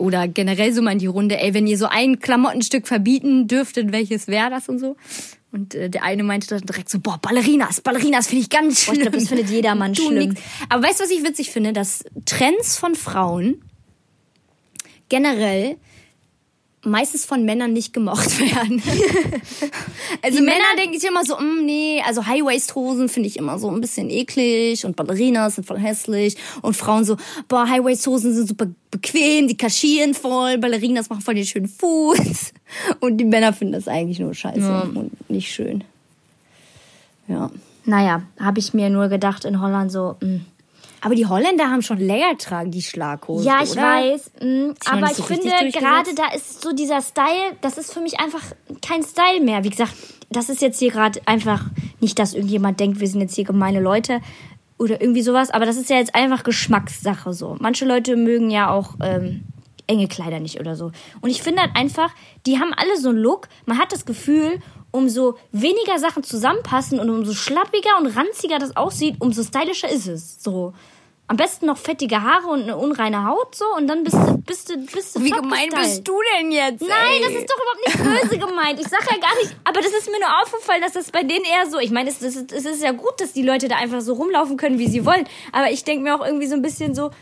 [0.00, 3.92] oder generell so mal in die Runde, ey, wenn ihr so ein Klamottenstück verbieten dürftet,
[3.92, 4.96] welches wäre das und so.
[5.52, 8.94] Und äh, der eine meinte dann direkt so, boah, Ballerinas, Ballerinas finde ich ganz Boah,
[8.94, 8.96] schlimm.
[8.96, 10.30] ich glaub, das findet jedermann Du schlimm.
[10.30, 10.40] nix.
[10.68, 11.72] Aber weißt du, was ich witzig finde?
[11.72, 13.62] Dass Trends von Frauen
[15.08, 15.76] generell
[16.82, 18.82] meistens von Männern nicht gemocht werden.
[20.22, 23.58] also Die Männer, Männer- denken sich immer so, mm, nee, also High-Waist-Hosen finde ich immer
[23.58, 27.16] so ein bisschen eklig und Ballerinas sind voll hässlich und Frauen so,
[27.48, 32.52] boah, High-Waist-Hosen sind super bequem, die kaschieren voll, Ballerinas machen voll den schönen Fuß
[33.00, 35.84] und die Männer finden das eigentlich nur scheiße und nicht schön.
[37.28, 37.50] Ja.
[37.84, 40.16] Naja, habe ich mir nur gedacht in Holland so.
[40.20, 40.40] Mh.
[41.02, 43.46] Aber die Holländer haben schon länger tragen die Schlaghosen.
[43.46, 43.82] Ja, ich oder?
[43.82, 44.30] weiß.
[44.40, 48.00] mh, noch aber ich so finde gerade da ist so dieser Style, das ist für
[48.00, 48.42] mich einfach
[48.82, 49.64] kein Style mehr.
[49.64, 49.94] Wie gesagt,
[50.30, 51.64] das ist jetzt hier gerade einfach
[52.00, 54.20] nicht, dass irgendjemand denkt, wir sind jetzt hier gemeine Leute
[54.78, 57.56] oder irgendwie sowas, aber das ist ja jetzt einfach Geschmackssache so.
[57.60, 59.44] Manche Leute mögen ja auch ähm,
[59.86, 60.92] enge Kleider nicht oder so.
[61.20, 62.10] Und ich finde halt einfach,
[62.46, 63.48] die haben alle so einen Look.
[63.66, 64.60] Man hat das Gefühl,
[64.92, 70.42] umso weniger Sachen zusammenpassen und umso schlappiger und ranziger das aussieht, umso stylischer ist es.
[70.42, 70.72] So.
[71.30, 74.68] Am besten noch fettige Haare und eine unreine Haut so und dann bist du bist
[74.68, 76.80] du bist du Wie gemein bist du denn jetzt?
[76.80, 77.22] Nein, ey?
[77.22, 78.80] das ist doch überhaupt nicht böse gemeint.
[78.80, 81.44] Ich sag ja gar nicht, aber das ist mir nur aufgefallen, dass das bei denen
[81.44, 84.00] eher so, ich meine, es, es, es ist ja gut, dass die Leute da einfach
[84.00, 86.96] so rumlaufen können, wie sie wollen, aber ich denke mir auch irgendwie so ein bisschen
[86.96, 87.12] so,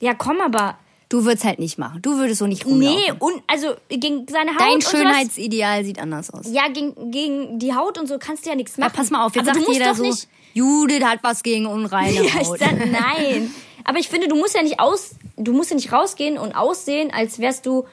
[0.00, 0.76] ja komm, aber
[1.08, 2.00] Du würdest halt nicht machen.
[2.00, 2.96] Du würdest so nicht rumlaufen.
[2.96, 6.46] Nee, und also gegen seine Haut Dein Schönheitsideal sieht anders aus.
[6.50, 8.92] Ja, gegen, gegen die Haut und so kannst du ja nichts machen.
[8.94, 11.42] Ja, pass mal auf, jetzt Aber du sagt jeder doch so, nicht Judith hat was
[11.42, 12.58] gegen unreine Ja, ich Haut.
[12.58, 13.50] sag nein.
[13.84, 17.10] Aber ich finde, du musst ja nicht aus, du musst ja nicht rausgehen und aussehen,
[17.12, 17.84] als wärst du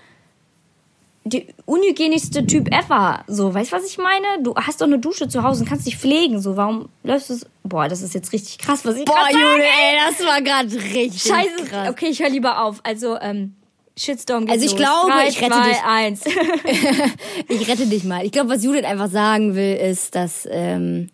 [1.26, 3.24] der unhygienischste Typ ever.
[3.28, 4.26] So, weißt du, was ich meine?
[4.41, 6.41] Du hast doch eine Dusche zu Hause und kannst dich pflegen.
[6.41, 7.45] So, warum läufst du so?
[7.64, 9.34] Boah, das ist jetzt richtig krass, was ich Boah, sage.
[9.38, 11.66] Judith, ey, das war gerade richtig Scheiße.
[11.70, 11.89] krass.
[11.89, 12.80] Okay, ich höre lieber auf.
[12.84, 13.55] Also, ähm,
[13.97, 14.80] Shitstorm geht Also ich los.
[14.80, 15.84] glaube, Drei, ich rette zwei, dich.
[15.84, 16.24] eins.
[17.49, 18.26] Ich rette dich mal.
[18.26, 21.10] Ich glaube, was Judith einfach sagen will, ist, dass ähm,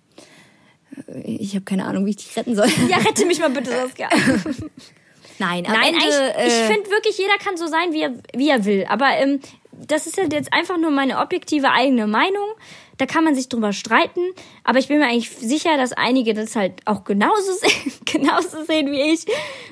[1.23, 2.67] ich habe keine Ahnung, wie ich dich retten soll.
[2.89, 4.09] ja, rette mich mal bitte, Saskia.
[5.39, 8.13] Nein, am Nein, Ende, eigentlich, ich äh, finde wirklich, jeder kann so sein, wie er,
[8.33, 8.85] wie er will.
[8.87, 9.39] Aber ähm,
[9.71, 12.47] das ist ja jetzt einfach nur meine objektive eigene Meinung.
[12.97, 14.21] Da kann man sich drüber streiten.
[14.63, 18.91] Aber ich bin mir eigentlich sicher, dass einige das halt auch genauso sehen, genauso sehen
[18.91, 19.25] wie ich.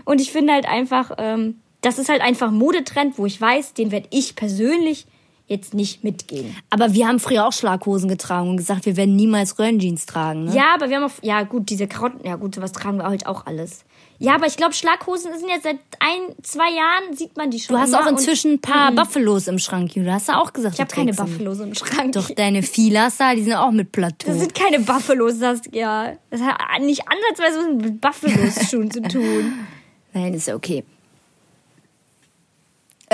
[0.03, 3.73] Und ich finde halt einfach, ähm, das ist halt einfach ein Modetrend, wo ich weiß,
[3.73, 5.05] den werde ich persönlich
[5.47, 6.55] jetzt nicht mitgehen.
[6.69, 10.45] aber wir haben früher auch Schlaghosen getragen und gesagt, wir werden niemals Röhrenjeans tragen.
[10.45, 10.55] Ne?
[10.55, 13.25] Ja, aber wir haben auch, ja gut, diese Karotten, ja gut, sowas tragen wir halt
[13.27, 13.83] auch alles.
[14.19, 17.75] Ja, aber ich glaube, Schlaghosen sind jetzt seit ein, zwei Jahren, sieht man die schon.
[17.75, 20.11] Du hast auch inzischen ein paar Buffalos im Schrank, Judith.
[20.11, 22.13] Hast du auch gesagt, Ich habe keine Buffalos im Schrank.
[22.13, 24.29] Doch, deine Filas da, die sind auch mit Plateau.
[24.29, 26.13] Das sind keine Buffalos, das ja.
[26.29, 29.53] Das hat nicht ansatzweise was mit Buffalos-Schuhen zu tun.
[30.13, 30.85] Nein, ist ja okay.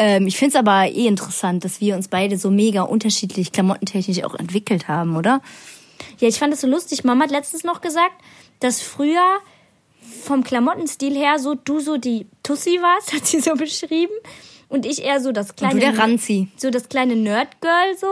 [0.01, 4.23] Ähm, ich finde es aber eh interessant, dass wir uns beide so mega unterschiedlich klamottentechnisch
[4.23, 5.41] auch entwickelt haben, oder?
[6.19, 7.03] Ja, ich fand das so lustig.
[7.03, 8.15] Mama hat letztens noch gesagt,
[8.61, 9.39] dass früher
[10.23, 14.13] vom Klamottenstil her so du so die Tussi warst, hat sie so beschrieben.
[14.69, 15.73] Und ich eher so das Und kleine.
[15.73, 16.47] du der Ranzi.
[16.55, 18.07] So das kleine Nerd-Girl so.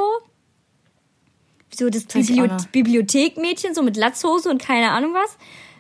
[1.73, 2.67] So das.
[2.67, 5.37] Bibliothekmädchen, so mit Latzhose und keine Ahnung was.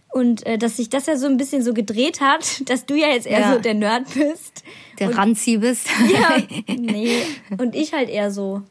[0.09, 3.07] Und äh, dass sich das ja so ein bisschen so gedreht hat, dass du ja
[3.09, 3.53] jetzt eher Ja.
[3.53, 4.63] so der Nerd bist.
[4.99, 5.87] Der Ranzi bist.
[6.11, 6.41] Ja,
[6.75, 7.21] nee.
[7.57, 8.63] Und ich halt eher so.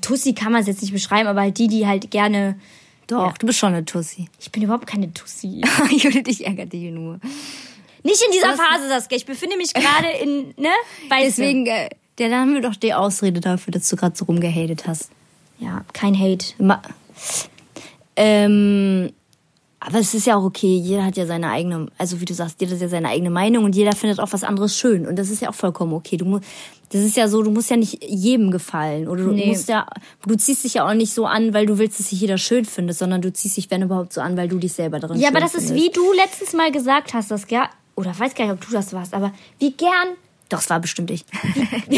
[0.00, 2.58] Tussi kann man es jetzt nicht beschreiben, aber halt die, die halt gerne.
[3.08, 3.34] Doch, Ja.
[3.38, 4.28] du bist schon eine Tussi.
[4.40, 5.62] Ich bin überhaupt keine Tussi.
[5.90, 7.20] Judith, ich ärgere dich nur.
[8.02, 8.56] Nicht in dieser Was?
[8.60, 9.18] Phase, Saskia.
[9.18, 10.70] Ich befinde mich gerade in, ne?
[11.10, 14.24] Weißt Deswegen, äh, ja, dann haben wir doch die Ausrede dafür, dass du gerade so
[14.24, 15.10] rumgehatet hast.
[15.58, 16.46] Ja, kein Hate.
[16.58, 16.80] Ma
[18.16, 19.12] ähm,
[19.80, 22.60] aber es ist ja auch okay, jeder hat ja seine eigene, also wie du sagst,
[22.60, 25.06] jeder hat ja seine eigene Meinung und jeder findet auch was anderes schön.
[25.06, 26.16] Und das ist ja auch vollkommen okay.
[26.16, 26.44] Du musst,
[26.90, 29.06] das ist ja so, du musst ja nicht jedem gefallen.
[29.06, 29.48] Oder du Nee.
[29.48, 29.86] musst ja,
[30.26, 32.64] du ziehst dich ja auch nicht so an, weil du willst, dass sich jeder schön
[32.64, 35.28] findet, sondern du ziehst dich, wenn überhaupt, so an, weil du dich selber darin Ja,
[35.28, 35.84] aber das ist, findest.
[35.86, 37.68] wie du letztens mal gesagt hast, Saskia.
[37.96, 40.16] Oder weiß gar nicht, ob du das warst, aber wie gern,
[40.48, 41.24] Doch, es war bestimmt ich.
[41.88, 41.96] wie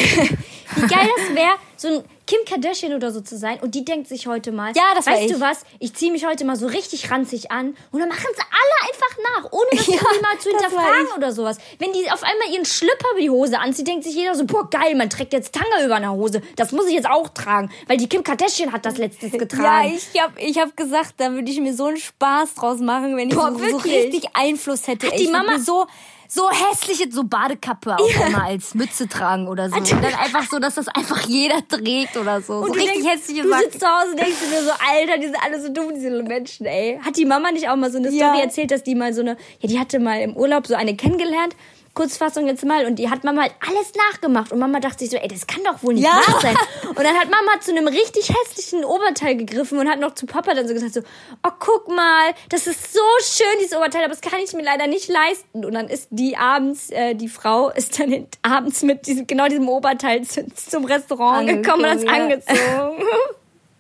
[0.87, 3.59] geil das wäre, so ein Kim Kardashian oder so zu sein.
[3.61, 5.33] Und die denkt sich heute mal, Ja, das weißt ich.
[5.33, 8.43] du was, ich ziehe mich heute mal so richtig ranzig an und dann machen sie
[8.43, 11.57] alle einfach nach, ohne das Ja, irgendwie mal zu hinterfragen oder sowas.
[11.79, 14.69] Wenn die auf einmal ihren Schlüpper über die Hose anzieht, denkt sich jeder so, boah,
[14.71, 16.43] geil, man trägt jetzt Tanga über einer Hose.
[16.57, 19.95] Das muss ich jetzt auch tragen, weil die Kim Kardashian hat das letztens getragen.
[19.97, 23.31] ich hab, ich hab gesagt, da würde ich mir so einen Spaß draus machen, wenn
[23.31, 23.95] ich Boah, so, so wirklich?
[24.15, 25.07] richtig Einfluss hätte.
[25.07, 25.87] Hat Ey, die ich würd Mama- so
[26.31, 29.77] so hässliche so Badekappe auch immer als Mütze tragen oder so.
[29.77, 32.61] Und dann einfach so, dass das einfach jeder trägt oder so.
[32.61, 33.63] so du richtig denkst, hässliche Du Sachen.
[33.65, 36.67] sitzt zu Hause und denkst dir so, Alter, die sind alle so dumm, diese Menschen,
[36.67, 37.01] ey.
[37.03, 38.29] Hat die Mama nicht auch mal so eine Ja.
[38.29, 40.95] Story erzählt, dass die mal so eine, ja, die hatte mal im Urlaub so eine
[40.97, 41.57] kennengelernt,
[41.99, 44.53] Kurzfassung jetzt mal, und die hat Mama halt alles nachgemacht.
[44.53, 46.11] Und Mama dachte sich so, ey, das kann doch wohl nicht Ja.
[46.13, 46.57] wahr sein.
[46.89, 50.55] Und dann hat Mama zu einem richtig hässlichen Oberteil gegriffen und hat noch zu Papa
[50.55, 51.01] dann so gesagt so,
[51.45, 54.87] oh, guck mal, das ist so schön, dieses Oberteil, aber das kann ich mir leider
[54.87, 55.65] nicht leisten.
[55.65, 59.69] Und dann ist die abends, äh, die Frau ist dann abends mit diesem, genau diesem
[59.69, 62.11] Oberteil zu, zum Restaurant gekommen und hat es ja.
[62.13, 63.03] angezogen.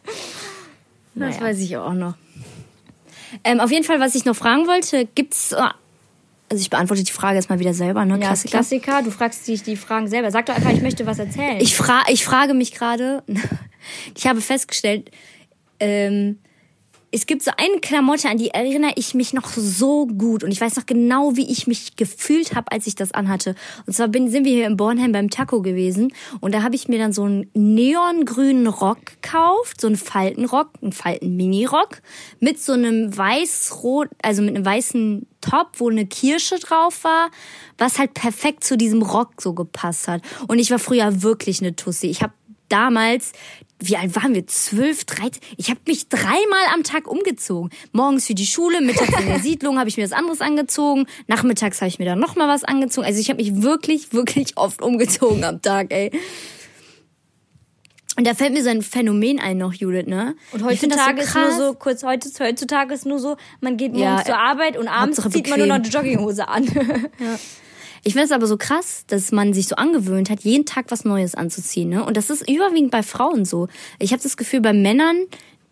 [0.04, 1.40] Das Naja.
[1.40, 2.14] weiß ich auch noch.
[3.44, 5.54] Ähm, auf jeden Fall, was ich noch fragen wollte, gibt's.
[6.48, 8.14] Also ich beantworte die Frage jetzt mal wieder selber, ne?
[8.14, 8.50] Ja, Klassiker.
[8.50, 9.02] Klassiker.
[9.02, 10.30] Du fragst dich die Fragen selber.
[10.30, 11.60] Sag doch einfach, ich möchte was erzählen.
[11.60, 13.22] Ich, fra ich frage mich gerade,
[14.16, 15.10] ich habe festgestellt,
[15.80, 16.38] ähm,
[17.10, 20.44] es gibt so eine Klamotte, an die erinnere ich mich noch so gut.
[20.44, 23.54] Und ich weiß noch genau, wie ich mich gefühlt habe, als ich das anhatte.
[23.86, 26.12] Und zwar bin, sind wir hier in Bornheim beim Taco gewesen.
[26.40, 29.80] Und da habe ich mir dann so einen neongrünen Rock gekauft.
[29.80, 32.02] So einen Faltenrock, einen Falten-Mini-Rock.
[32.40, 37.30] Mit so einem weiß-rot, also mit einem weißen Top, wo eine Kirsche drauf war.
[37.78, 40.22] Was halt perfekt zu diesem Rock so gepasst hat.
[40.48, 42.08] Und ich war früher wirklich eine Tussi.
[42.08, 42.32] Ich habe
[42.68, 43.32] damals,
[43.80, 44.46] wie alt waren wir?
[44.46, 45.42] Zwölf, dreizehn?
[45.56, 47.70] Ich habe mich dreimal am Tag umgezogen.
[47.92, 51.80] Morgens für die Schule, mittags in der Siedlung habe ich mir was anderes angezogen, nachmittags
[51.80, 53.06] habe ich mir dann noch mal was angezogen.
[53.06, 56.10] Also ich habe mich wirklich, wirklich oft umgezogen am Tag, ey.
[58.18, 60.34] Und da fällt mir so ein Phänomen ein noch, Judith, ne?
[60.50, 64.24] und heutzutage ist nur so, kurz heute, heutzutage ist nur so, man geht morgens Ja,
[64.24, 66.66] zur Arbeit und abends Hauptsache zieht man nur noch die Jogginghose an.
[68.04, 71.04] Ich finde es aber so krass, dass man sich so angewöhnt hat, jeden Tag was
[71.04, 71.88] Neues anzuziehen.
[71.88, 72.04] Ne?
[72.04, 73.66] Und das ist überwiegend bei Frauen so.
[73.98, 75.26] Ich habe das Gefühl, bei Männern,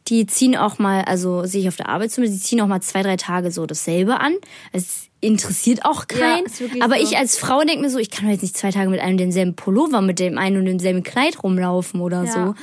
[0.08, 2.82] die ziehen auch mal, also sehe ich auf der Arbeit zumindest, die ziehen auch mal
[2.82, 4.34] zwei, drei Tage so dasselbe an.
[4.72, 6.46] Es interessiert auch keinen.
[6.74, 7.02] Ja, aber so.
[7.02, 9.18] ich als Frau denke mir so, ich kann doch jetzt nicht zwei Tage mit einem
[9.18, 12.32] denselben Pullover, mit dem einen und demselben Kleid rumlaufen oder ja.
[12.32, 12.54] so.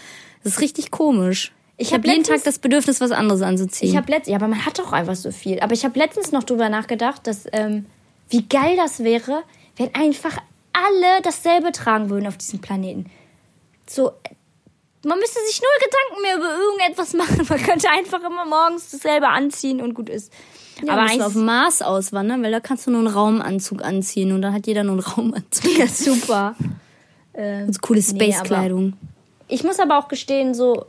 [0.44, 1.52] Das ist richtig komisch.
[1.78, 3.90] Ich, ich habe hab jeden Tag das Bedürfnis, was anderes anzuziehen.
[3.90, 5.60] Ich habe letztens, ja, aber man hat doch einfach so viel.
[5.60, 7.86] Aber ich habe letztens noch drüber nachgedacht, dass ähm,
[8.30, 9.44] wie geil das wäre,
[9.78, 10.38] wenn einfach
[10.74, 13.10] alle dasselbe tragen würden auf diesem Planeten.
[13.88, 14.12] So,
[15.06, 17.46] man müsste sich null Gedanken mehr über irgendetwas machen.
[17.50, 20.32] Man könnte einfach immer morgens dasselbe anziehen und gut ist.
[20.82, 24.42] Ja, aber eigentlich auf Mars auswandern, weil da kannst du nur einen Raumanzug anziehen und
[24.42, 25.78] dann hat jeder nur einen Raumanzug.
[25.78, 26.56] Ja, super.
[27.34, 28.86] Ähm, so coole Space-Kleidung.
[28.86, 28.94] Nee,
[29.48, 30.86] ich muss aber auch gestehen, so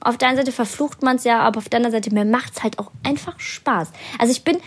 [0.00, 2.54] auf der einen Seite verflucht man es ja, aber auf der anderen Seite mir macht
[2.56, 3.90] es halt auch einfach Spaß.
[4.18, 4.58] Also ich bin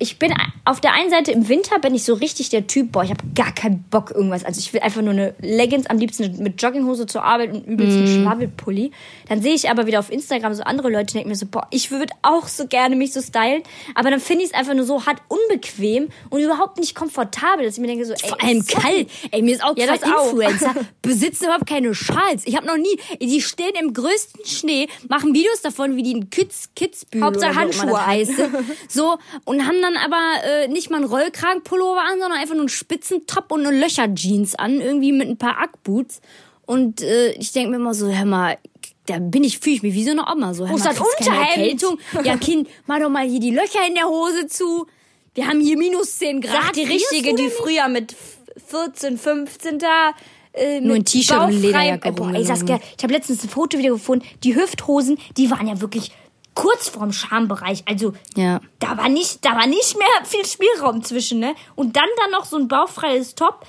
[0.00, 0.32] ich bin
[0.64, 3.22] auf der einen Seite im Winter bin ich so richtig der Typ, boah, ich habe
[3.34, 4.44] gar keinen Bock irgendwas.
[4.44, 7.98] Also ich will einfach nur eine Leggings, am liebsten mit Jogginghose zur Arbeit und übelst
[7.98, 8.22] mm.
[8.22, 8.92] Schwabbelpulli.
[9.28, 11.90] Dann sehe ich aber wieder auf Instagram so andere Leute, denken mir so, boah, ich
[11.90, 13.62] würde auch so gerne mich so stylen,
[13.94, 17.74] aber dann finde ich es einfach nur so hart unbequem und überhaupt nicht komfortabel, dass
[17.74, 19.10] ich mir denke so, ey, vor allem kalt.
[19.30, 20.84] Ey, mir ist auch ja, das Influencer auch.
[21.02, 22.46] besitzen überhaupt keine Schals.
[22.46, 26.30] Ich habe noch nie, die stehen im größten Schnee, machen Videos davon, wie die in
[26.30, 28.48] Kids Kidsbühel Hauptsache Handschuhe heiße.
[28.88, 32.62] so und haben dann dann aber äh, nicht mal einen Rollkragenpullover an, sondern einfach nur
[32.62, 36.20] einen Spitzentop und eine Löcherjeans an, irgendwie mit ein paar Ackboots.
[36.66, 38.58] Und äh, ich denke mir immer so, hör mal,
[39.06, 40.54] da bin ich, fühle ich mich wie so eine Oma.
[40.54, 41.84] So, Wo ist das Unterhemd?
[42.24, 44.86] Ja, Kind, mach doch mal hier die Löcher in der Hose zu.
[45.34, 46.62] Wir haben hier minus 10 Grad.
[46.62, 48.14] Sag die richtige, die früher mit
[48.68, 50.12] 14, 15 da
[50.52, 52.12] äh, nur ein T-Shirt und Lederjacke.
[52.12, 54.24] Boah, ey, Saskia, ich habe letztens ein Foto wieder gefunden.
[54.42, 56.12] Die Hüfthosen, die waren ja wirklich
[56.54, 57.84] kurz vorm Schambereich.
[57.86, 58.60] Also ja.
[58.78, 61.54] da war nicht, da war nicht mehr viel Spielraum zwischen, ne?
[61.74, 63.66] Und dann dann noch so ein bauchfreies Top.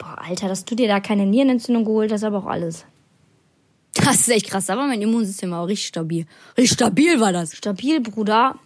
[0.00, 2.86] Boah, Alter, dass du dir da keine Nierenentzündung geholt hast, aber auch alles.
[3.92, 4.66] Das ist echt krass.
[4.66, 6.26] Da war mein Immunsystem auch richtig stabil.
[6.56, 7.54] Richtig stabil war das.
[7.54, 8.56] Stabil, Bruder.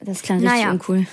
[0.00, 0.70] Das klang richtig naja.
[0.70, 1.06] uncool.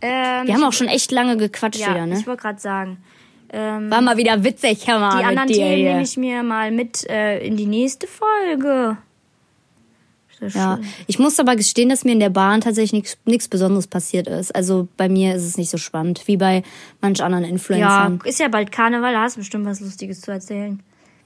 [0.00, 2.18] Ähm, Wir haben auch schon echt lange gequatscht ja, wieder, ne?
[2.18, 3.04] Ich wollte gerade sagen.
[3.50, 5.18] Ähm, war mal wieder witzig, mal.
[5.18, 8.96] Die anderen Themen nehme ich mir mal mit äh, in die nächste Folge.
[10.40, 14.54] Ja, ich muss aber gestehen, dass mir in der Bahn tatsächlich nichts Besonderes passiert ist.
[14.54, 16.62] Also bei mir ist es nicht so spannend wie bei
[17.00, 18.20] manch anderen Influencern.
[18.22, 20.80] Ja, ist ja bald Karneval, da hast du bestimmt was Lustiges zu erzählen.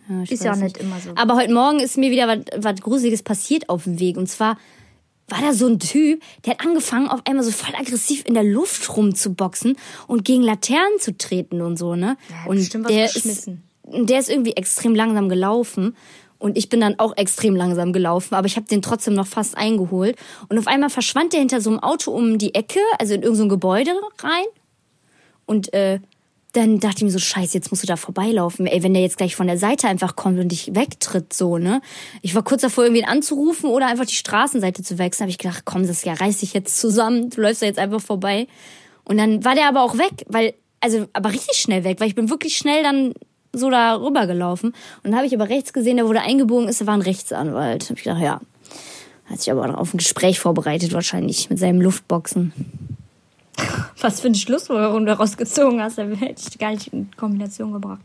[0.08, 1.10] Ja, ist ja auch nicht immer so.
[1.14, 4.16] Aber heute Morgen ist mir wieder was Gruseliges passiert auf dem Weg.
[4.16, 4.58] Und zwar
[5.28, 8.44] war da so ein Typ, der hat angefangen, auf einmal so voll aggressiv in der
[8.44, 12.16] Luft rumzuboxen und gegen Laternen zu treten und so, ne?
[12.28, 13.50] Ja, und der ist,
[13.86, 15.96] der ist irgendwie extrem langsam gelaufen.
[16.42, 19.56] Und ich bin dann auch extrem langsam gelaufen, aber ich habe den trotzdem noch fast
[19.56, 20.16] eingeholt.
[20.48, 23.44] Und auf einmal verschwand der hinter so einem Auto um die Ecke, also in irgendein
[23.44, 24.46] so Gebäude rein.
[25.46, 26.00] Und äh,
[26.52, 28.66] dann dachte ich mir so, scheiße, jetzt musst du da vorbeilaufen.
[28.66, 31.80] Ey, wenn der jetzt gleich von der Seite einfach kommt und dich wegtritt, so, ne?
[32.22, 35.26] Ich war kurz davor, irgendwie anzurufen oder einfach die Straßenseite zu wechseln.
[35.26, 38.00] habe ich gedacht, komm, das ja, reiß dich jetzt zusammen, du läufst da jetzt einfach
[38.00, 38.48] vorbei.
[39.04, 42.16] Und dann war der aber auch weg, weil, also, aber richtig schnell weg, weil ich
[42.16, 43.14] bin wirklich schnell dann
[43.52, 44.68] so da rüber gelaufen.
[45.02, 47.90] Und dann habe ich aber rechts gesehen, der wurde eingebogen ist, der war ein Rechtsanwalt.
[47.90, 48.40] Hab ich gedacht, ja,
[49.26, 52.52] hat sich aber auf ein Gespräch vorbereitet wahrscheinlich mit seinem Luftboxen.
[54.00, 57.72] Was für eine Schlussfolgerung du daraus gezogen hast, da hätte ich gar nicht in Kombination
[57.72, 58.00] gebracht.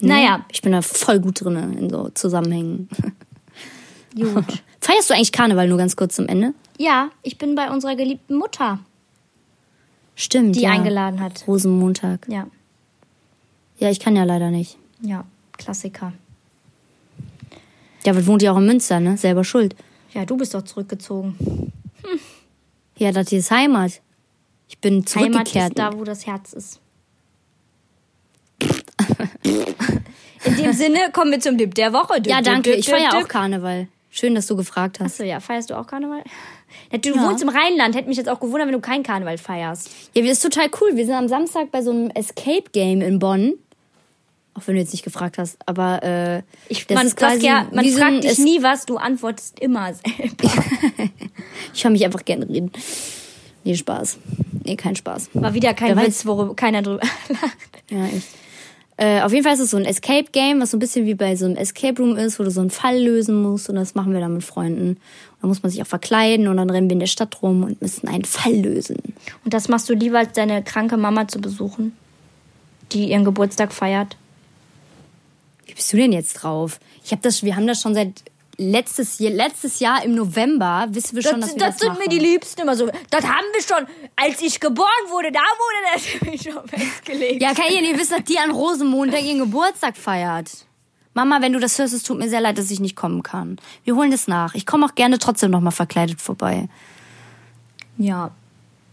[0.00, 0.44] Naja.
[0.52, 2.88] Ich bin da voll gut drin in so Zusammenhängen.
[4.14, 4.62] Gut.
[4.80, 6.54] Feierst du eigentlich Karneval nur ganz kurz zum Ende?
[6.78, 8.78] Ja, ich bin bei unserer geliebten Mutter.
[10.14, 10.56] Stimmt.
[10.56, 10.70] Die ja.
[10.70, 11.44] eingeladen hat.
[11.46, 12.26] Rosenmontag.
[12.28, 12.46] Ja.
[13.78, 14.78] Ja, ich kann ja leider nicht.
[15.00, 15.24] Ja,
[15.56, 16.12] Klassiker.
[18.04, 19.16] Ja, aber wohnt ja auch in Münster, ne?
[19.16, 19.74] Selber schuld.
[20.14, 21.36] Ja, du bist doch zurückgezogen.
[22.02, 22.20] Hm.
[22.98, 24.00] Ja, das hier ist Heimat.
[24.68, 25.54] Ich bin zurückgekehrt.
[25.54, 26.80] Heimat ist da, wo das Herz ist.
[30.44, 32.20] In dem Sinne kommen wir zum Dip der Woche.
[32.20, 32.70] Dip, ja, danke.
[32.70, 33.88] Dip, ich feiere auch Karneval.
[34.10, 35.14] Schön, dass du gefragt hast.
[35.14, 35.40] Achso, ja.
[35.40, 36.22] Feierst du auch Karneval?
[37.02, 37.22] Du ja.
[37.22, 37.94] wohnst im Rheinland.
[37.94, 39.90] Hätte mich jetzt auch gewundert, wenn du keinen Karneval feierst.
[40.14, 40.96] Ja, das ist total cool.
[40.96, 43.54] Wir sind am Samstag bei so einem Escape Game in Bonn.
[44.56, 47.66] Auch wenn du jetzt nicht gefragt hast, aber äh, ich, das man, ist quasi ja,
[47.72, 50.50] man fragt dich nie was, du antwortest immer selber.
[51.74, 52.72] ich höre mich einfach gerne reden.
[53.64, 54.18] Nee, Spaß.
[54.64, 55.30] Nee, kein Spaß.
[55.34, 57.82] War wieder kein Der Witz, worüber keiner drüber lacht.
[57.90, 58.28] Ja, echt.
[58.98, 61.14] Äh, auf jeden Fall ist es so ein Escape Game, was so ein bisschen wie
[61.14, 63.94] bei so einem Escape Room ist, wo du so einen Fall lösen musst und das
[63.94, 64.90] machen wir dann mit Freunden.
[64.90, 64.98] Und
[65.42, 67.82] da muss man sich auch verkleiden und dann rennen wir in der Stadt rum und
[67.82, 68.96] müssen einen Fall lösen.
[69.44, 71.94] Und das machst du lieber als deine kranke Mama zu besuchen,
[72.92, 74.16] die ihren Geburtstag feiert?
[75.76, 76.80] Wie bist du denn jetzt drauf?
[77.04, 78.22] Ich habe das, wir haben das schon seit
[78.56, 81.88] letztes, Jahr- letztes Jahr im November wissen wir schon, Das, dass wir das das sind
[81.90, 81.98] machen.
[82.04, 82.88] mir die Liebsten immer so.
[83.10, 87.42] Das haben wir schon, als ich geboren wurde, da wurde das mich schon festgelegt.
[87.42, 90.50] Ja, kann ihr nicht wissen, dass die an Rosenmontag ihren Geburtstag feiert?
[91.12, 93.58] Mama, wenn du das hörst, es tut mir sehr leid, dass ich nicht kommen kann.
[93.84, 94.54] Wir holen das nach.
[94.54, 96.68] Ich komme auch gerne trotzdem noch mal verkleidet vorbei.
[97.98, 98.30] Ja.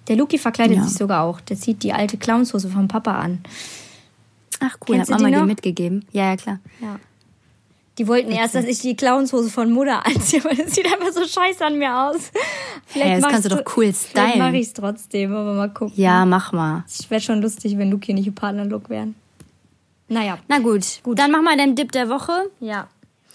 [0.09, 0.83] Der Luki verkleidet Ja.
[0.83, 1.39] sich sogar auch.
[1.41, 3.41] Der zieht die alte Clownshose vom Papa an.
[4.61, 5.45] Ach cool, Kennst hat Mama die noch?
[5.45, 6.05] mitgegeben.
[6.11, 6.59] Ja, ja, klar.
[6.81, 6.99] Ja.
[7.99, 11.25] Die wollten erst, dass ich die Clownshose von Mutter anziehe, weil das sieht einfach so
[11.27, 12.31] scheiße an mir aus.
[12.87, 14.39] Vielleicht Hey, das kannst du doch cool stylen.
[14.39, 15.93] mache ich es trotzdem, aber mal gucken.
[15.95, 16.83] Ja, mach mal.
[16.87, 19.13] Es wäre schon lustig, wenn Luki nicht im Partnerlook wären.
[20.07, 20.37] Naja.
[20.47, 22.31] Na gut, dann mach mal deinen Dip der Woche.
[22.59, 22.87] Ja.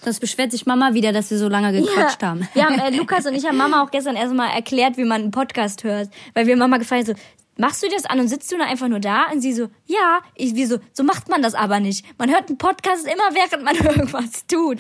[0.03, 2.47] Sonst beschwert sich Mama wieder, dass wir so lange gequatscht haben.
[2.55, 5.31] Wir haben, äh, Lukas und ich haben Mama auch gestern erstmal erklärt, wie man einen
[5.33, 6.09] Podcast hört.
[6.35, 7.23] Weil wir Mama gefragt haben, so,
[7.59, 9.31] machst du das an und sitzt du da einfach nur da?
[9.31, 10.21] Und sie so, ja.
[10.35, 12.07] Ich, wie so, so macht man das aber nicht.
[12.19, 14.79] Man hört einen Podcast immer, während man irgendwas tut.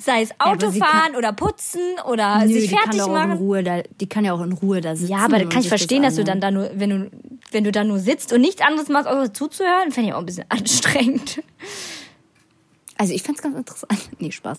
[0.00, 3.32] Sei es Autofahren oder putzen oder Nö, sich die kann fertig auch in machen.
[3.32, 5.12] Ruhe da, die kann ja auch in Ruhe da sitzen.
[5.12, 7.10] Ja, aber da kann ich verstehen, dass du dann da nur, wenn du,
[7.52, 10.26] wenn du da nur sitzt und nichts anderes machst, außer zuzuhören, fände ich auch ein
[10.26, 11.42] bisschen anstrengend.
[12.96, 14.10] Also ich find's ganz interessant.
[14.18, 14.56] Nee, Spaß.